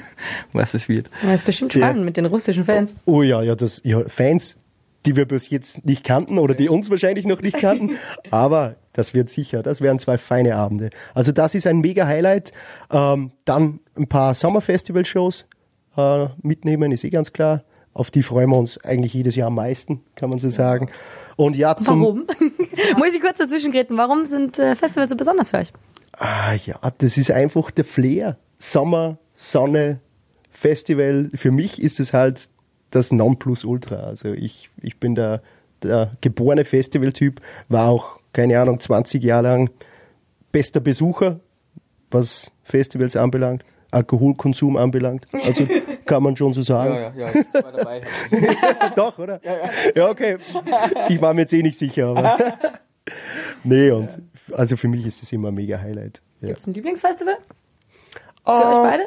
was 0.51 0.74
es 0.74 0.89
wird. 0.89 1.09
Das 1.21 1.36
ist 1.36 1.45
bestimmt 1.45 1.71
spannend 1.71 2.00
ja. 2.00 2.03
mit 2.03 2.17
den 2.17 2.25
russischen 2.25 2.65
Fans. 2.65 2.93
Oh 3.05 3.21
ja, 3.21 3.41
ja, 3.41 3.55
das, 3.55 3.79
ja, 3.86 4.01
Fans, 4.09 4.57
die 5.05 5.15
wir 5.15 5.25
bis 5.25 5.50
jetzt 5.50 5.86
nicht 5.86 6.03
kannten 6.03 6.38
oder 6.38 6.53
die 6.53 6.67
uns 6.67 6.89
wahrscheinlich 6.89 7.25
noch 7.25 7.41
nicht 7.41 7.59
kannten. 7.59 7.91
Aber 8.29 8.75
das 8.91 9.13
wird 9.13 9.29
sicher, 9.29 9.63
das 9.63 9.79
wären 9.79 10.00
zwei 10.00 10.17
feine 10.17 10.57
Abende. 10.57 10.89
Also 11.13 11.31
das 11.31 11.55
ist 11.55 11.65
ein 11.65 11.79
mega 11.79 12.05
Highlight. 12.05 12.51
Ähm, 12.91 13.31
dann 13.45 13.79
ein 13.95 14.09
paar 14.09 14.36
Sommerfestival-Shows 14.36 15.45
äh, 15.95 16.27
mitnehmen, 16.41 16.91
ist 16.91 17.05
eh 17.05 17.09
ganz 17.09 17.31
klar. 17.31 17.63
Auf 17.93 18.12
die 18.12 18.21
freuen 18.21 18.50
wir 18.50 18.57
uns 18.57 18.83
eigentlich 18.83 19.13
jedes 19.13 19.38
Jahr 19.38 19.47
am 19.47 19.55
meisten, 19.55 20.01
kann 20.15 20.29
man 20.29 20.39
so 20.39 20.50
sagen. 20.50 20.89
Und 21.38 21.55
ja, 21.55 21.77
zum 21.77 22.01
Warum? 22.01 22.27
Muss 22.97 23.15
ich 23.15 23.21
kurz 23.21 23.38
dazwischen 23.38 23.71
treten? 23.71 23.95
Warum 23.95 24.25
sind 24.25 24.59
äh, 24.59 24.75
Festivals 24.75 25.09
so 25.09 25.15
besonders 25.15 25.51
für 25.51 25.59
euch? 25.59 25.71
Ah 26.12 26.53
ja, 26.65 26.81
das 26.97 27.17
ist 27.17 27.31
einfach 27.31 27.71
der 27.71 27.86
Flair. 27.86 28.38
Sommer, 28.57 29.17
Sonne, 29.35 29.99
Festival. 30.51 31.29
Für 31.33 31.51
mich 31.51 31.81
ist 31.81 31.99
es 31.99 32.13
halt 32.13 32.49
das 32.91 33.11
Nonplusultra. 33.11 33.97
Also 33.97 34.33
ich, 34.33 34.69
ich 34.81 34.99
bin 34.99 35.15
der, 35.15 35.41
der 35.83 36.11
geborene 36.21 36.65
Festivaltyp, 36.65 37.41
war 37.69 37.89
auch, 37.89 38.19
keine 38.33 38.59
Ahnung, 38.59 38.79
20 38.79 39.23
Jahre 39.23 39.43
lang 39.43 39.69
bester 40.51 40.79
Besucher, 40.79 41.39
was 42.09 42.51
Festivals 42.63 43.15
anbelangt. 43.15 43.63
Alkoholkonsum 43.91 44.75
anbelangt. 44.75 45.27
Also 45.31 45.65
kann 46.05 46.23
man 46.23 46.35
schon 46.35 46.53
so 46.53 46.61
sagen. 46.61 46.93
Ja, 46.93 47.13
ja, 47.15 47.31
ja. 47.31 47.41
Ich 47.41 47.63
war 47.63 47.71
dabei. 47.71 48.01
Doch, 48.95 49.17
oder? 49.17 49.39
Ja, 49.43 49.57
ja. 49.57 49.69
ja, 49.95 50.09
okay. 50.09 50.37
Ich 51.09 51.21
war 51.21 51.33
mir 51.33 51.41
jetzt 51.41 51.53
eh 51.53 51.61
nicht 51.61 51.79
sicher, 51.79 52.07
aber. 52.07 52.37
nee, 53.63 53.91
und 53.91 54.09
also 54.51 54.75
für 54.75 54.87
mich 54.87 55.05
ist 55.05 55.21
das 55.21 55.31
immer 55.31 55.49
ein 55.49 55.53
mega 55.53 55.79
Highlight. 55.79 56.21
Ja. 56.41 56.49
Gibt 56.49 56.59
es 56.59 56.67
ein 56.67 56.73
Lieblingsfestival? 56.73 57.37
Für 58.47 58.53
uh, 58.53 58.55
euch 58.55 58.91
beide? 58.91 59.03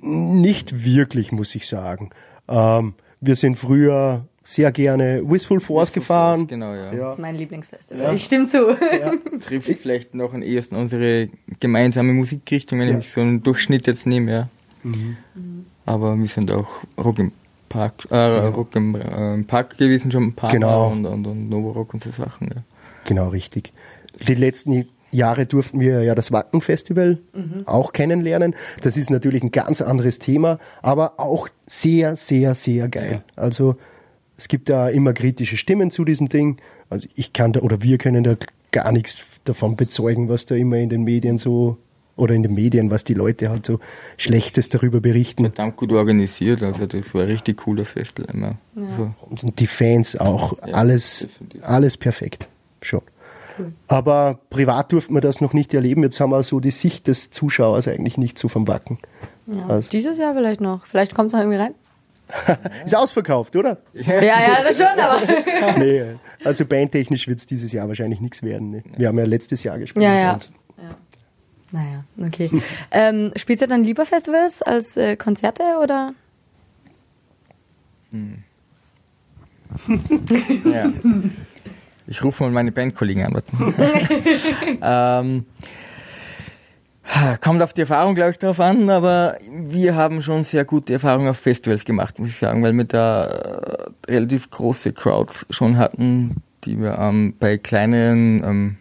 Nicht 0.00 0.84
wirklich, 0.84 1.32
muss 1.32 1.54
ich 1.54 1.68
sagen. 1.68 2.10
Ähm, 2.48 2.94
wir 3.20 3.36
sind 3.36 3.56
früher 3.56 4.24
sehr 4.42 4.72
gerne 4.72 5.22
Wistful 5.24 5.60
Force 5.60 5.88
Wistful 5.88 6.00
gefahren. 6.00 6.38
Force, 6.40 6.48
genau, 6.48 6.74
ja. 6.74 6.92
ja. 6.92 6.98
Das 6.98 7.12
ist 7.14 7.20
mein 7.20 7.36
Lieblingsfestival. 7.36 8.02
Ja. 8.02 8.12
Ich 8.12 8.24
stimme 8.24 8.48
zu. 8.48 8.70
Ja. 8.70 9.12
Trifft 9.38 9.80
vielleicht 9.80 10.14
noch 10.14 10.34
am 10.34 10.42
ehesten 10.42 10.76
unsere 10.76 11.28
gemeinsame 11.60 12.12
Musikrichtung, 12.12 12.80
wenn 12.80 12.88
ja. 12.88 12.98
ich 12.98 13.10
so 13.10 13.20
einen 13.20 13.42
Durchschnitt 13.42 13.86
jetzt 13.86 14.06
nehme, 14.06 14.32
ja. 14.32 14.48
Mhm. 14.82 15.16
Aber 15.86 16.16
wir 16.16 16.28
sind 16.28 16.50
auch 16.50 16.80
Rock 16.98 17.18
im 17.18 17.32
Park, 17.68 18.06
äh, 18.10 18.16
Rock 18.16 18.74
im 18.74 18.94
äh, 18.94 19.42
Park 19.44 19.78
gewesen, 19.78 20.10
schon 20.10 20.24
ein 20.24 20.32
paar 20.32 20.50
genau. 20.50 20.88
Mal 20.88 20.92
und, 20.92 21.06
und, 21.06 21.26
und 21.26 21.48
Novorock 21.48 21.94
und 21.94 22.02
so 22.02 22.10
Sachen, 22.10 22.48
ja. 22.48 22.62
Genau, 23.04 23.28
richtig. 23.28 23.72
Die 24.26 24.34
letzten 24.34 24.86
Jahre 25.12 25.46
durften 25.46 25.78
wir 25.78 26.02
ja 26.02 26.14
das 26.14 26.32
Wacken-Festival 26.32 27.18
mhm. 27.32 27.62
auch 27.66 27.92
kennenlernen. 27.92 28.54
Das 28.80 28.96
ist 28.96 29.10
natürlich 29.10 29.42
ein 29.42 29.50
ganz 29.50 29.80
anderes 29.80 30.18
Thema, 30.18 30.58
aber 30.80 31.20
auch 31.20 31.48
sehr, 31.66 32.16
sehr, 32.16 32.54
sehr 32.54 32.88
geil. 32.88 33.22
Ja. 33.36 33.42
Also 33.42 33.76
es 34.36 34.48
gibt 34.48 34.68
da 34.68 34.88
immer 34.88 35.12
kritische 35.12 35.56
Stimmen 35.56 35.90
zu 35.90 36.04
diesem 36.04 36.28
Ding. 36.28 36.60
Also 36.90 37.08
ich 37.14 37.32
kann 37.32 37.52
da 37.52 37.60
oder 37.60 37.82
wir 37.82 37.98
können 37.98 38.24
da 38.24 38.36
gar 38.72 38.90
nichts 38.90 39.24
davon 39.44 39.76
bezeugen, 39.76 40.28
was 40.28 40.46
da 40.46 40.54
immer 40.54 40.78
in 40.78 40.88
den 40.88 41.04
Medien 41.04 41.38
so 41.38 41.76
oder 42.16 42.34
in 42.34 42.42
den 42.42 42.54
Medien, 42.54 42.90
was 42.90 43.04
die 43.04 43.14
Leute 43.14 43.50
halt 43.50 43.66
so 43.66 43.78
Schlechtes 44.16 44.68
darüber 44.68 45.00
berichten. 45.00 45.44
Verdammt 45.44 45.76
gut 45.76 45.92
organisiert, 45.92 46.62
also 46.62 46.86
das 46.86 47.14
war 47.14 47.22
ein 47.22 47.28
richtig 47.28 47.58
cooles 47.58 47.88
Festival 47.88 48.34
immer. 48.34 48.58
Ja. 48.76 48.96
So. 48.96 49.14
Und 49.28 49.58
die 49.60 49.66
Fans 49.66 50.16
auch, 50.16 50.58
ja, 50.58 50.74
alles, 50.74 51.26
alles 51.62 51.96
perfekt. 51.96 52.48
Schon. 52.82 53.02
Aber 53.88 54.38
privat 54.50 54.92
durften 54.92 55.14
wir 55.14 55.20
das 55.20 55.40
noch 55.40 55.52
nicht 55.52 55.74
erleben. 55.74 56.02
Jetzt 56.02 56.20
haben 56.20 56.30
wir 56.30 56.42
so 56.42 56.60
die 56.60 56.70
Sicht 56.70 57.06
des 57.06 57.30
Zuschauers 57.30 57.88
eigentlich 57.88 58.18
nicht 58.18 58.38
so 58.38 58.48
vom 58.48 58.68
Wacken. 58.68 58.98
Ja, 59.46 59.66
also. 59.66 59.90
Dieses 59.90 60.18
Jahr 60.18 60.34
vielleicht 60.34 60.60
noch. 60.60 60.86
Vielleicht 60.86 61.14
kommt 61.14 61.28
es 61.28 61.32
noch 61.32 61.40
irgendwie 61.40 61.58
rein. 61.58 61.74
ist 62.84 62.94
ausverkauft, 62.96 63.56
oder? 63.56 63.78
Ja, 63.92 64.22
ja, 64.22 64.62
das 64.62 64.76
schon, 64.76 64.86
aber. 64.86 65.78
nee, 65.78 66.02
also 66.44 66.64
bandtechnisch 66.64 67.28
wird 67.28 67.40
es 67.40 67.46
dieses 67.46 67.72
Jahr 67.72 67.88
wahrscheinlich 67.88 68.20
nichts 68.20 68.42
werden. 68.42 68.70
Ne? 68.70 68.82
Wir 68.96 69.08
haben 69.08 69.18
ja 69.18 69.24
letztes 69.24 69.62
Jahr 69.62 69.78
gespielt. 69.78 70.02
Ja, 70.02 70.14
ja. 70.14 70.38
ja. 70.78 70.96
Naja, 71.72 72.04
okay. 72.20 72.50
ähm, 72.90 73.32
spielst 73.36 73.62
du 73.62 73.66
dann 73.66 73.84
lieber 73.84 74.06
Festivals 74.06 74.62
als 74.62 74.96
äh, 74.96 75.16
Konzerte 75.16 75.62
oder? 75.82 76.14
Hm. 78.10 78.42
ja. 80.64 80.92
Ich 82.12 82.22
rufe 82.22 82.44
mal 82.44 82.52
meine 82.52 82.72
Bandkollegen 82.72 83.24
an. 83.24 83.42
ähm, 84.82 85.46
kommt 87.40 87.62
auf 87.62 87.72
die 87.72 87.80
Erfahrung, 87.80 88.14
glaube 88.14 88.32
ich, 88.32 88.38
darauf 88.38 88.60
an, 88.60 88.90
aber 88.90 89.38
wir 89.50 89.94
haben 89.94 90.20
schon 90.20 90.44
sehr 90.44 90.66
gute 90.66 90.92
Erfahrungen 90.92 91.28
auf 91.28 91.38
Festivals 91.38 91.86
gemacht, 91.86 92.18
muss 92.18 92.28
ich 92.28 92.36
sagen, 92.36 92.62
weil 92.62 92.74
wir 92.74 92.84
da 92.84 93.24
äh, 93.24 94.12
relativ 94.12 94.50
große 94.50 94.92
Crowds 94.92 95.46
schon 95.48 95.78
hatten, 95.78 96.42
die 96.64 96.78
wir 96.78 96.98
ähm, 96.98 97.32
bei 97.40 97.56
kleineren 97.56 98.44
ähm, 98.44 98.76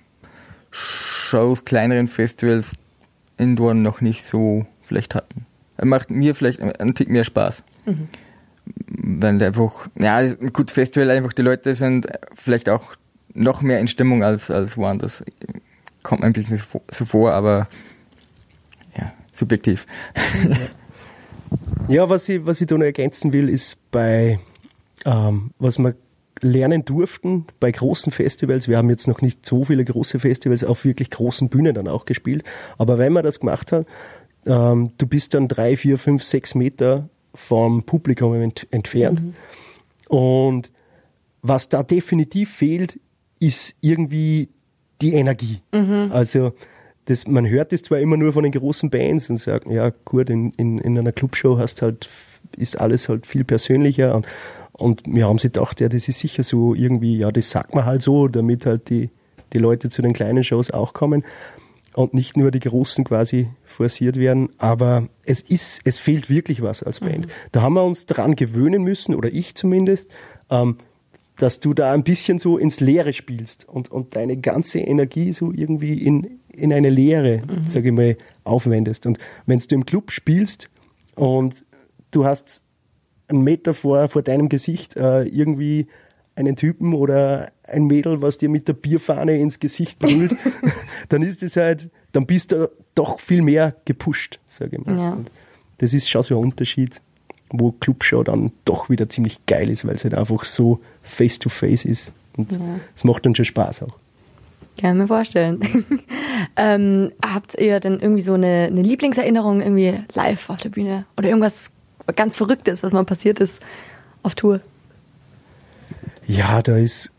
Shows, 0.69 1.63
kleineren 1.63 2.09
Festivals 2.09 2.73
indoor 3.37 3.75
noch 3.75 4.01
nicht 4.01 4.25
so 4.25 4.65
vielleicht 4.81 5.15
hatten. 5.15 5.45
Macht 5.81 6.11
mir 6.11 6.35
vielleicht 6.35 6.59
einen 6.59 6.95
Tick 6.95 7.07
mehr 7.07 7.23
Spaß. 7.23 7.63
Mhm. 7.85 8.09
Weil 8.75 9.41
einfach, 9.41 9.87
ja, 9.97 10.33
gut, 10.51 10.69
Festival 10.69 11.09
einfach, 11.11 11.31
die 11.31 11.43
Leute 11.43 11.75
sind 11.75 12.07
vielleicht 12.35 12.67
auch 12.67 12.93
noch 13.33 13.61
mehr 13.61 13.79
in 13.79 13.87
Stimmung 13.87 14.23
als, 14.23 14.51
als 14.51 14.77
woanders. 14.77 15.23
Kommt 16.03 16.21
mir 16.21 16.27
ein 16.27 16.33
bisschen 16.33 16.61
so 16.89 17.05
vor, 17.05 17.33
aber 17.33 17.67
ja, 18.97 19.13
subjektiv. 19.31 19.85
Ja, 21.87 22.09
was 22.09 22.29
ich, 22.29 22.45
was 22.45 22.61
ich 22.61 22.67
da 22.67 22.77
noch 22.77 22.85
ergänzen 22.85 23.33
will, 23.33 23.49
ist 23.49 23.77
bei, 23.91 24.39
ähm, 25.05 25.51
was 25.59 25.77
wir 25.77 25.95
lernen 26.39 26.85
durften 26.85 27.45
bei 27.59 27.71
großen 27.71 28.11
Festivals. 28.11 28.67
Wir 28.67 28.77
haben 28.77 28.89
jetzt 28.89 29.07
noch 29.07 29.21
nicht 29.21 29.45
so 29.45 29.65
viele 29.65 29.85
große 29.85 30.19
Festivals 30.19 30.63
auf 30.63 30.85
wirklich 30.85 31.09
großen 31.11 31.49
Bühnen 31.49 31.75
dann 31.75 31.87
auch 31.87 32.05
gespielt. 32.05 32.43
Aber 32.77 32.97
wenn 32.97 33.13
man 33.13 33.23
das 33.23 33.39
gemacht 33.39 33.71
hat, 33.71 33.85
ähm, 34.47 34.91
du 34.97 35.05
bist 35.05 35.33
dann 35.33 35.47
drei, 35.47 35.75
vier, 35.75 35.97
fünf, 35.97 36.23
sechs 36.23 36.55
Meter 36.55 37.09
vom 37.35 37.83
Publikum 37.83 38.33
ent 38.33 38.67
entfernt. 38.71 39.21
Mhm. 39.21 39.33
Und 40.07 40.71
was 41.41 41.69
da 41.69 41.83
definitiv 41.83 42.53
fehlt, 42.53 42.99
ist 43.41 43.75
irgendwie 43.81 44.49
die 45.01 45.15
Energie. 45.15 45.61
Mhm. 45.73 46.11
Also 46.13 46.53
das, 47.05 47.27
man 47.27 47.49
hört 47.49 47.73
das 47.73 47.81
zwar 47.81 47.99
immer 47.99 48.15
nur 48.15 48.31
von 48.31 48.43
den 48.43 48.51
großen 48.51 48.89
Bands 48.89 49.29
und 49.29 49.37
sagt, 49.37 49.67
ja 49.67 49.91
gut, 50.05 50.29
in, 50.29 50.51
in, 50.51 50.77
in 50.77 50.97
einer 50.97 51.11
Clubshow 51.11 51.57
hast 51.57 51.81
halt, 51.81 52.07
ist 52.55 52.79
alles 52.79 53.09
halt 53.09 53.25
viel 53.25 53.43
persönlicher 53.43 54.15
und, 54.15 54.27
und 54.73 55.01
wir 55.05 55.27
haben 55.27 55.39
sich 55.39 55.51
gedacht, 55.51 55.81
ja, 55.81 55.89
das 55.89 56.07
ist 56.07 56.19
sicher 56.19 56.43
so 56.43 56.75
irgendwie, 56.75 57.17
ja, 57.17 57.31
das 57.31 57.49
sagt 57.49 57.73
man 57.73 57.85
halt 57.85 58.03
so, 58.03 58.27
damit 58.27 58.65
halt 58.65 58.89
die, 58.89 59.09
die 59.53 59.57
Leute 59.57 59.89
zu 59.89 60.01
den 60.03 60.13
kleinen 60.13 60.43
Shows 60.43 60.69
auch 60.69 60.93
kommen 60.93 61.23
und 61.93 62.13
nicht 62.13 62.37
nur 62.37 62.51
die 62.51 62.59
großen 62.59 63.03
quasi 63.03 63.49
forciert 63.65 64.17
werden. 64.17 64.49
Aber 64.59 65.09
es 65.25 65.41
ist, 65.41 65.81
es 65.85 65.97
fehlt 65.97 66.29
wirklich 66.29 66.61
was 66.61 66.83
als 66.83 66.99
Band. 66.99 67.25
Mhm. 67.25 67.31
Da 67.51 67.61
haben 67.63 67.73
wir 67.73 67.83
uns 67.83 68.05
daran 68.05 68.35
gewöhnen 68.35 68.83
müssen, 68.83 69.15
oder 69.15 69.29
ich 69.29 69.55
zumindest, 69.55 70.09
ähm, 70.51 70.77
dass 71.41 71.59
du 71.59 71.73
da 71.73 71.91
ein 71.91 72.03
bisschen 72.03 72.37
so 72.37 72.59
ins 72.59 72.79
Leere 72.81 73.13
spielst 73.13 73.67
und, 73.67 73.89
und 73.89 74.15
deine 74.15 74.37
ganze 74.37 74.77
Energie 74.77 75.33
so 75.33 75.51
irgendwie 75.51 75.93
in, 76.05 76.39
in 76.49 76.71
eine 76.71 76.91
Leere, 76.91 77.41
mhm. 77.41 77.61
sage 77.65 77.87
ich 77.87 77.95
mal, 77.95 78.15
aufwendest. 78.43 79.07
Und 79.07 79.17
wenn 79.47 79.57
du 79.57 79.73
im 79.73 79.87
Club 79.87 80.11
spielst 80.11 80.69
und 81.15 81.65
du 82.11 82.25
hast 82.25 82.61
einen 83.27 83.41
Meter 83.41 83.73
vor, 83.73 84.07
vor 84.07 84.21
deinem 84.21 84.49
Gesicht 84.49 84.95
äh, 84.97 85.23
irgendwie 85.23 85.87
einen 86.35 86.55
Typen 86.55 86.93
oder 86.93 87.51
ein 87.63 87.85
Mädel, 87.85 88.21
was 88.21 88.37
dir 88.37 88.49
mit 88.49 88.67
der 88.67 88.73
Bierfahne 88.73 89.39
ins 89.39 89.59
Gesicht 89.59 89.97
brüllt, 89.97 90.35
dann 91.09 91.23
ist 91.23 91.41
es 91.41 91.57
halt, 91.57 91.89
dann 92.11 92.27
bist 92.27 92.51
du 92.51 92.69
doch 92.93 93.19
viel 93.19 93.41
mehr 93.41 93.75
gepusht, 93.85 94.39
sage 94.45 94.77
ich 94.77 94.85
mal. 94.85 94.95
Ja. 94.95 95.17
Das 95.79 95.95
ist 95.95 96.07
schon 96.07 96.21
so 96.21 96.37
ein 96.37 96.43
Unterschied, 96.43 97.01
wo 97.51 97.71
Clubshow 97.71 98.23
dann 98.23 98.51
doch 98.65 98.89
wieder 98.89 99.09
ziemlich 99.09 99.45
geil 99.45 99.69
ist, 99.69 99.85
weil 99.85 99.95
es 99.95 100.03
halt 100.03 100.13
einfach 100.13 100.43
so 100.43 100.79
face 101.03 101.39
to 101.39 101.49
face 101.49 101.85
ist. 101.85 102.11
Und 102.37 102.51
es 102.51 102.57
ja. 102.57 102.63
macht 103.03 103.25
dann 103.25 103.35
schon 103.35 103.45
Spaß 103.45 103.83
auch. 103.83 103.97
Kann 104.79 104.95
ich 104.95 105.01
mir 105.01 105.07
vorstellen. 105.07 105.59
ähm, 106.55 107.11
habt 107.23 107.59
ihr 107.59 107.79
denn 107.79 107.99
irgendwie 107.99 108.21
so 108.21 108.33
eine, 108.33 108.67
eine 108.67 108.81
Lieblingserinnerung 108.81 109.61
irgendwie 109.61 109.99
live 110.13 110.49
auf 110.49 110.61
der 110.61 110.69
Bühne? 110.69 111.05
Oder 111.17 111.29
irgendwas 111.29 111.71
ganz 112.15 112.37
Verrücktes, 112.37 112.83
was 112.83 112.93
mal 112.93 113.03
passiert 113.03 113.39
ist 113.39 113.61
auf 114.23 114.35
Tour? 114.35 114.61
Ja, 116.25 116.61
da 116.61 116.77
ist 116.77 117.11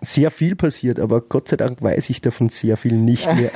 sehr 0.00 0.30
viel 0.30 0.56
passiert, 0.56 1.00
aber 1.00 1.20
Gott 1.20 1.48
sei 1.48 1.56
Dank 1.56 1.80
weiß 1.82 2.10
ich 2.10 2.20
davon 2.20 2.48
sehr 2.48 2.76
viel 2.76 2.94
nicht 2.94 3.26
mehr. 3.26 3.50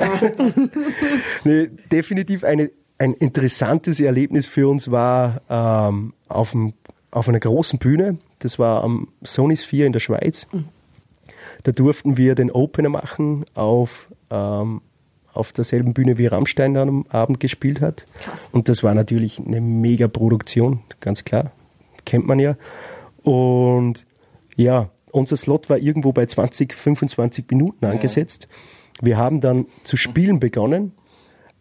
nee, 1.43 1.69
definitiv 1.91 2.43
eine, 2.43 2.71
ein 3.01 3.13
interessantes 3.13 3.99
Erlebnis 3.99 4.45
für 4.45 4.67
uns 4.67 4.91
war 4.91 5.41
ähm, 5.49 6.13
auf, 6.27 6.51
dem, 6.51 6.73
auf 7.09 7.27
einer 7.27 7.39
großen 7.39 7.79
Bühne. 7.79 8.19
Das 8.37 8.59
war 8.59 8.83
am 8.83 9.07
Sony 9.23 9.57
Sphere 9.57 9.87
in 9.87 9.93
der 9.93 9.99
Schweiz. 9.99 10.47
Da 11.63 11.71
durften 11.71 12.15
wir 12.15 12.35
den 12.35 12.51
Opener 12.51 12.89
machen 12.89 13.43
auf, 13.55 14.07
ähm, 14.29 14.81
auf 15.33 15.51
derselben 15.51 15.95
Bühne 15.95 16.19
wie 16.19 16.27
Rammstein 16.27 16.77
am 16.77 17.07
Abend 17.09 17.39
gespielt 17.39 17.81
hat. 17.81 18.05
Krass. 18.19 18.49
Und 18.51 18.69
das 18.69 18.83
war 18.83 18.93
natürlich 18.93 19.39
eine 19.39 19.61
mega 19.61 20.07
Produktion, 20.07 20.81
ganz 20.99 21.23
klar. 21.23 21.53
Kennt 22.05 22.27
man 22.27 22.37
ja. 22.37 22.55
Und 23.23 24.05
ja, 24.55 24.91
unser 25.11 25.37
Slot 25.37 25.71
war 25.71 25.79
irgendwo 25.79 26.11
bei 26.13 26.27
20, 26.27 26.75
25 26.75 27.45
Minuten 27.49 27.83
angesetzt. 27.83 28.47
Ja. 29.01 29.07
Wir 29.07 29.17
haben 29.17 29.41
dann 29.41 29.65
zu 29.85 29.97
spielen 29.97 30.39
begonnen, 30.39 30.91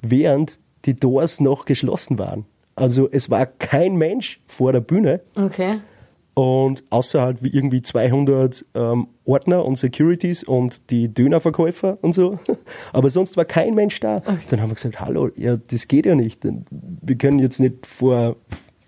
während 0.03 0.59
die 0.85 0.95
Doors 0.95 1.41
noch 1.41 1.65
geschlossen 1.65 2.19
waren. 2.19 2.45
Also 2.77 3.09
es 3.11 3.31
war 3.31 3.47
kein 3.47 3.97
Mensch 3.97 4.41
vor 4.47 4.73
der 4.73 4.81
Bühne. 4.81 5.21
Okay. 5.37 5.81
Und 6.35 6.85
außer 6.91 7.21
halt 7.21 7.39
irgendwie 7.43 7.83
200 7.83 8.65
ähm, 8.75 9.09
Ordner 9.25 9.65
und 9.65 9.77
Securities 9.77 10.43
und 10.45 10.91
die 10.91 11.13
Dönerverkäufer 11.13 11.99
und 12.01 12.15
so. 12.15 12.39
Aber 12.93 13.11
sonst 13.11 13.37
war 13.37 13.45
kein 13.45 13.75
Mensch 13.75 14.01
da. 14.01 14.19
Okay. 14.19 14.39
Dann 14.49 14.63
haben 14.63 14.71
wir 14.71 14.77
gesagt, 14.77 15.01
hallo, 15.01 15.31
ja, 15.37 15.57
das 15.57 15.89
geht 15.89 16.07
ja 16.07 16.15
nicht. 16.15 16.47
Wir 16.71 17.17
können 17.17 17.41
jetzt 17.41 17.61
nicht 17.61 17.85
vor 17.85 18.37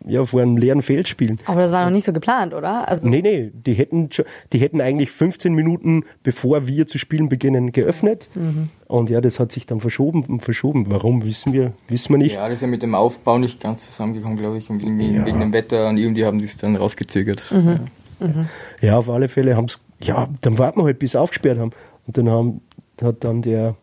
ja, 0.06 0.24
vor 0.24 0.42
einem 0.42 0.56
leeren 0.56 0.82
Feld 0.82 1.08
spielen. 1.08 1.38
Aber 1.46 1.60
das 1.60 1.72
war 1.72 1.84
noch 1.84 1.92
nicht 1.92 2.04
so 2.04 2.12
geplant, 2.12 2.54
oder? 2.54 2.88
Also 2.88 3.06
nee, 3.06 3.22
nee, 3.22 3.50
die 3.54 3.74
hätten, 3.74 4.08
die 4.52 4.58
hätten 4.58 4.80
eigentlich 4.80 5.10
15 5.10 5.54
Minuten, 5.54 6.04
bevor 6.22 6.66
wir 6.66 6.86
zu 6.86 6.98
spielen 6.98 7.28
beginnen, 7.28 7.72
geöffnet. 7.72 8.28
Mhm. 8.34 8.68
Und 8.86 9.10
ja, 9.10 9.20
das 9.20 9.40
hat 9.40 9.52
sich 9.52 9.66
dann 9.66 9.80
verschoben 9.80 10.24
und 10.24 10.42
verschoben. 10.42 10.86
Warum, 10.90 11.24
wissen 11.24 11.52
wir, 11.52 11.72
wissen 11.88 12.12
wir 12.12 12.18
nicht. 12.18 12.36
Ja, 12.36 12.48
das 12.48 12.56
ist 12.56 12.62
ja 12.62 12.68
mit 12.68 12.82
dem 12.82 12.94
Aufbau 12.94 13.38
nicht 13.38 13.60
ganz 13.60 13.86
zusammengekommen, 13.86 14.36
glaube 14.36 14.58
ich. 14.58 14.68
Und 14.70 14.84
irgendwie 14.84 15.14
ja. 15.14 15.26
wegen 15.26 15.40
dem 15.40 15.52
Wetter 15.52 15.88
und 15.88 15.96
irgendwie 15.96 16.24
haben 16.24 16.38
die 16.38 16.44
es 16.44 16.56
dann 16.56 16.76
rausgezögert. 16.76 17.44
Mhm. 17.50 17.80
Ja. 18.20 18.26
Mhm. 18.26 18.48
ja, 18.80 18.98
auf 18.98 19.08
alle 19.08 19.28
Fälle 19.28 19.56
haben 19.56 19.64
es, 19.64 19.80
ja, 20.00 20.28
dann 20.42 20.58
warten 20.58 20.80
wir 20.80 20.84
halt, 20.84 20.98
bis 20.98 21.12
sie 21.12 21.20
aufgesperrt 21.20 21.58
haben. 21.58 21.72
Und 22.06 22.18
dann 22.18 22.28
haben, 22.28 22.60
hat 23.00 23.24
dann 23.24 23.42
der 23.42 23.76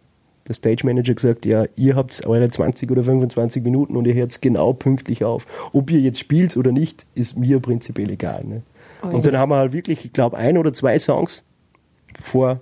der 0.50 0.56
Stage 0.56 0.86
Manager 0.86 1.14
gesagt, 1.14 1.46
ja, 1.46 1.66
ihr 1.76 1.96
habt 1.96 2.26
eure 2.26 2.50
20 2.50 2.92
oder 2.92 3.04
25 3.04 3.64
Minuten 3.64 3.96
und 3.96 4.06
ihr 4.06 4.16
hört 4.16 4.42
genau 4.42 4.74
pünktlich 4.74 5.24
auf. 5.24 5.46
Ob 5.72 5.90
ihr 5.92 6.00
jetzt 6.00 6.20
spielt 6.20 6.58
oder 6.58 6.72
nicht, 6.72 7.06
ist 7.16 7.38
mir 7.38 7.60
prinzipiell 7.60 8.10
egal. 8.10 8.44
Ne? 8.44 8.64
Oh, 9.02 9.08
und 9.08 9.26
dann 9.26 9.38
haben 9.38 9.52
wir 9.52 9.58
halt 9.58 9.72
wirklich, 9.72 10.04
ich 10.04 10.12
glaube, 10.12 10.36
ein 10.36 10.58
oder 10.58 10.74
zwei 10.74 11.00
Songs 11.00 11.44
vor 12.20 12.62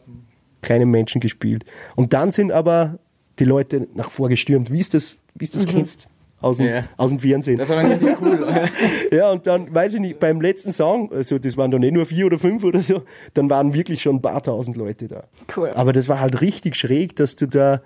keinem 0.62 0.92
Menschen 0.92 1.22
gespielt. 1.22 1.66
Und 1.96 2.14
dann 2.14 2.32
sind 2.32 2.52
aber 2.52 3.00
die 3.40 3.46
Leute 3.46 3.88
nach 3.96 4.12
vorgestürmt, 4.12 4.72
wie 4.72 4.82
es 4.82 4.90
das, 4.90 5.18
wie 5.34 5.46
es 5.46 5.52
das 5.52 5.66
mhm. 5.66 5.72
kennst 5.72 6.10
aus 6.40 6.58
dem, 6.58 6.68
ja. 6.68 6.84
aus 6.98 7.10
dem 7.10 7.20
Fernsehen. 7.20 7.58
Das 7.58 7.70
war 7.70 7.78
dann 7.78 7.92
richtig 7.92 8.22
cool. 8.22 8.48
ja, 9.12 9.32
und 9.32 9.48
dann, 9.48 9.74
weiß 9.74 9.96
ich 9.96 10.00
nicht, 10.00 10.20
beim 10.20 10.40
letzten 10.40 10.72
Song, 10.72 11.12
also 11.12 11.40
das 11.40 11.58
waren 11.58 11.72
dann 11.72 11.82
nicht 11.82 11.94
nur 11.94 12.06
vier 12.06 12.28
oder 12.28 12.38
fünf 12.38 12.64
oder 12.64 12.82
so, 12.82 13.04
dann 13.34 13.50
waren 13.50 13.74
wirklich 13.74 14.02
schon 14.02 14.18
ein 14.18 14.22
paar 14.22 14.42
tausend 14.44 14.78
Leute 14.78 15.08
da. 15.08 15.24
Cool. 15.56 15.72
Aber 15.72 15.94
das 15.94 16.08
war 16.08 16.20
halt 16.20 16.42
richtig 16.42 16.76
schräg, 16.76 17.16
dass 17.16 17.36
du 17.36 17.48
da 17.48 17.82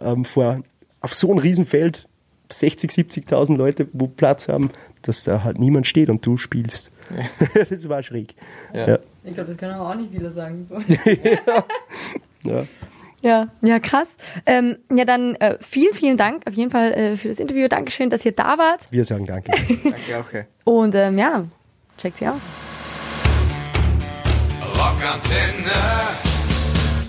ähm, 0.00 0.24
vor, 0.24 0.60
auf 1.00 1.14
so 1.14 1.30
einem 1.30 1.38
Riesenfeld 1.38 2.08
60, 2.50 2.90
70.000 2.90 3.56
Leute, 3.56 3.88
wo 3.92 4.06
Platz 4.06 4.48
haben, 4.48 4.70
dass 5.02 5.24
da 5.24 5.44
halt 5.44 5.58
niemand 5.58 5.86
steht 5.86 6.10
und 6.10 6.24
du 6.26 6.36
spielst. 6.36 6.90
Ja. 7.16 7.64
das 7.68 7.88
war 7.88 8.02
schräg. 8.02 8.34
Ja. 8.72 8.88
ja. 8.88 8.98
Ich 9.22 9.34
glaube, 9.34 9.50
das 9.50 9.58
können 9.58 9.74
auch 9.74 9.94
nicht 9.94 10.10
viele 10.12 10.30
sagen. 10.32 10.62
So. 10.62 10.74
ja. 12.44 12.66
Ja, 13.24 13.48
ja, 13.62 13.78
krass. 13.80 14.06
Ähm, 14.44 14.76
ja, 14.94 15.06
dann 15.06 15.34
äh, 15.36 15.56
vielen, 15.62 15.94
vielen 15.94 16.18
Dank 16.18 16.46
auf 16.46 16.52
jeden 16.52 16.70
Fall 16.70 16.92
äh, 16.92 17.16
für 17.16 17.28
das 17.28 17.38
Interview. 17.38 17.68
Dankeschön, 17.68 18.10
dass 18.10 18.22
ihr 18.26 18.32
da 18.32 18.58
wart. 18.58 18.86
Wir 18.90 19.06
sagen 19.06 19.24
danke. 19.24 19.50
danke 19.82 20.18
auch. 20.18 20.26
Okay. 20.26 20.44
Und 20.64 20.94
ähm, 20.94 21.16
ja, 21.16 21.44
checkt 21.96 22.18
sie 22.18 22.28
aus. 22.28 22.52
Rockantenne, 24.76 25.70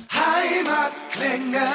Heimatklänge. 0.10 1.68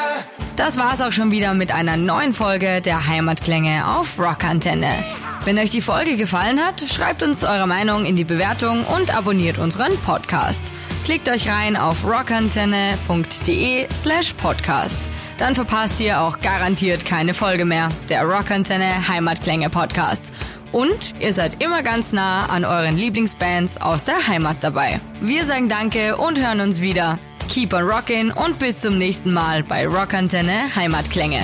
Das 0.57 0.79
war's 0.79 1.03
auch 1.03 1.12
schon 1.12 1.31
wieder 1.31 1.53
mit 1.53 1.70
einer 1.70 1.98
neuen 1.98 2.33
Folge 2.33 2.81
der 2.81 3.07
Heimatklänge 3.07 3.87
auf 3.87 4.18
Rockantenne. 4.18 5.05
Wenn 5.44 5.59
euch 5.59 5.70
die 5.70 5.81
Folge 5.81 6.16
gefallen 6.16 6.61
hat, 6.61 6.85
schreibt 6.90 7.22
uns 7.22 7.44
eure 7.44 7.66
Meinung 7.66 8.05
in 8.05 8.14
die 8.14 8.24
Bewertung 8.24 8.85
und 8.85 9.14
abonniert 9.14 9.59
unseren 9.59 9.96
Podcast. 10.05 10.70
Klickt 11.05 11.29
euch 11.31 11.48
rein 11.48 11.76
auf 11.76 12.05
rockantenne.de 12.05 13.87
slash 14.03 14.35
podcast. 14.35 14.98
Dann 15.38 15.55
verpasst 15.55 15.98
ihr 16.00 16.20
auch 16.20 16.38
garantiert 16.40 17.07
keine 17.07 17.33
Folge 17.33 17.64
mehr. 17.64 17.88
Der 18.11 18.24
Rockantenne 18.24 19.09
Heimatklänge 19.09 19.70
Podcast. 19.70 20.33
Und 20.72 21.14
ihr 21.18 21.33
seid 21.33 21.62
immer 21.64 21.83
ganz 21.83 22.12
nah 22.12 22.46
an 22.46 22.66
euren 22.66 22.96
Lieblingsbands 22.96 23.81
aus 23.81 24.05
der 24.05 24.29
Heimat 24.29 24.59
dabei. 24.61 25.00
Wir 25.22 25.46
sagen 25.46 25.70
Danke 25.70 26.18
und 26.18 26.38
hören 26.38 26.61
uns 26.61 26.83
wieder. 26.83 27.18
Keep 27.48 27.72
on 27.72 27.83
rockin' 27.83 28.31
und 28.31 28.59
bis 28.59 28.81
zum 28.81 28.98
nächsten 28.98 29.33
Mal 29.33 29.64
bei 29.64 29.88
Rockantenne 29.88 30.76
Heimatklänge. 30.76 31.42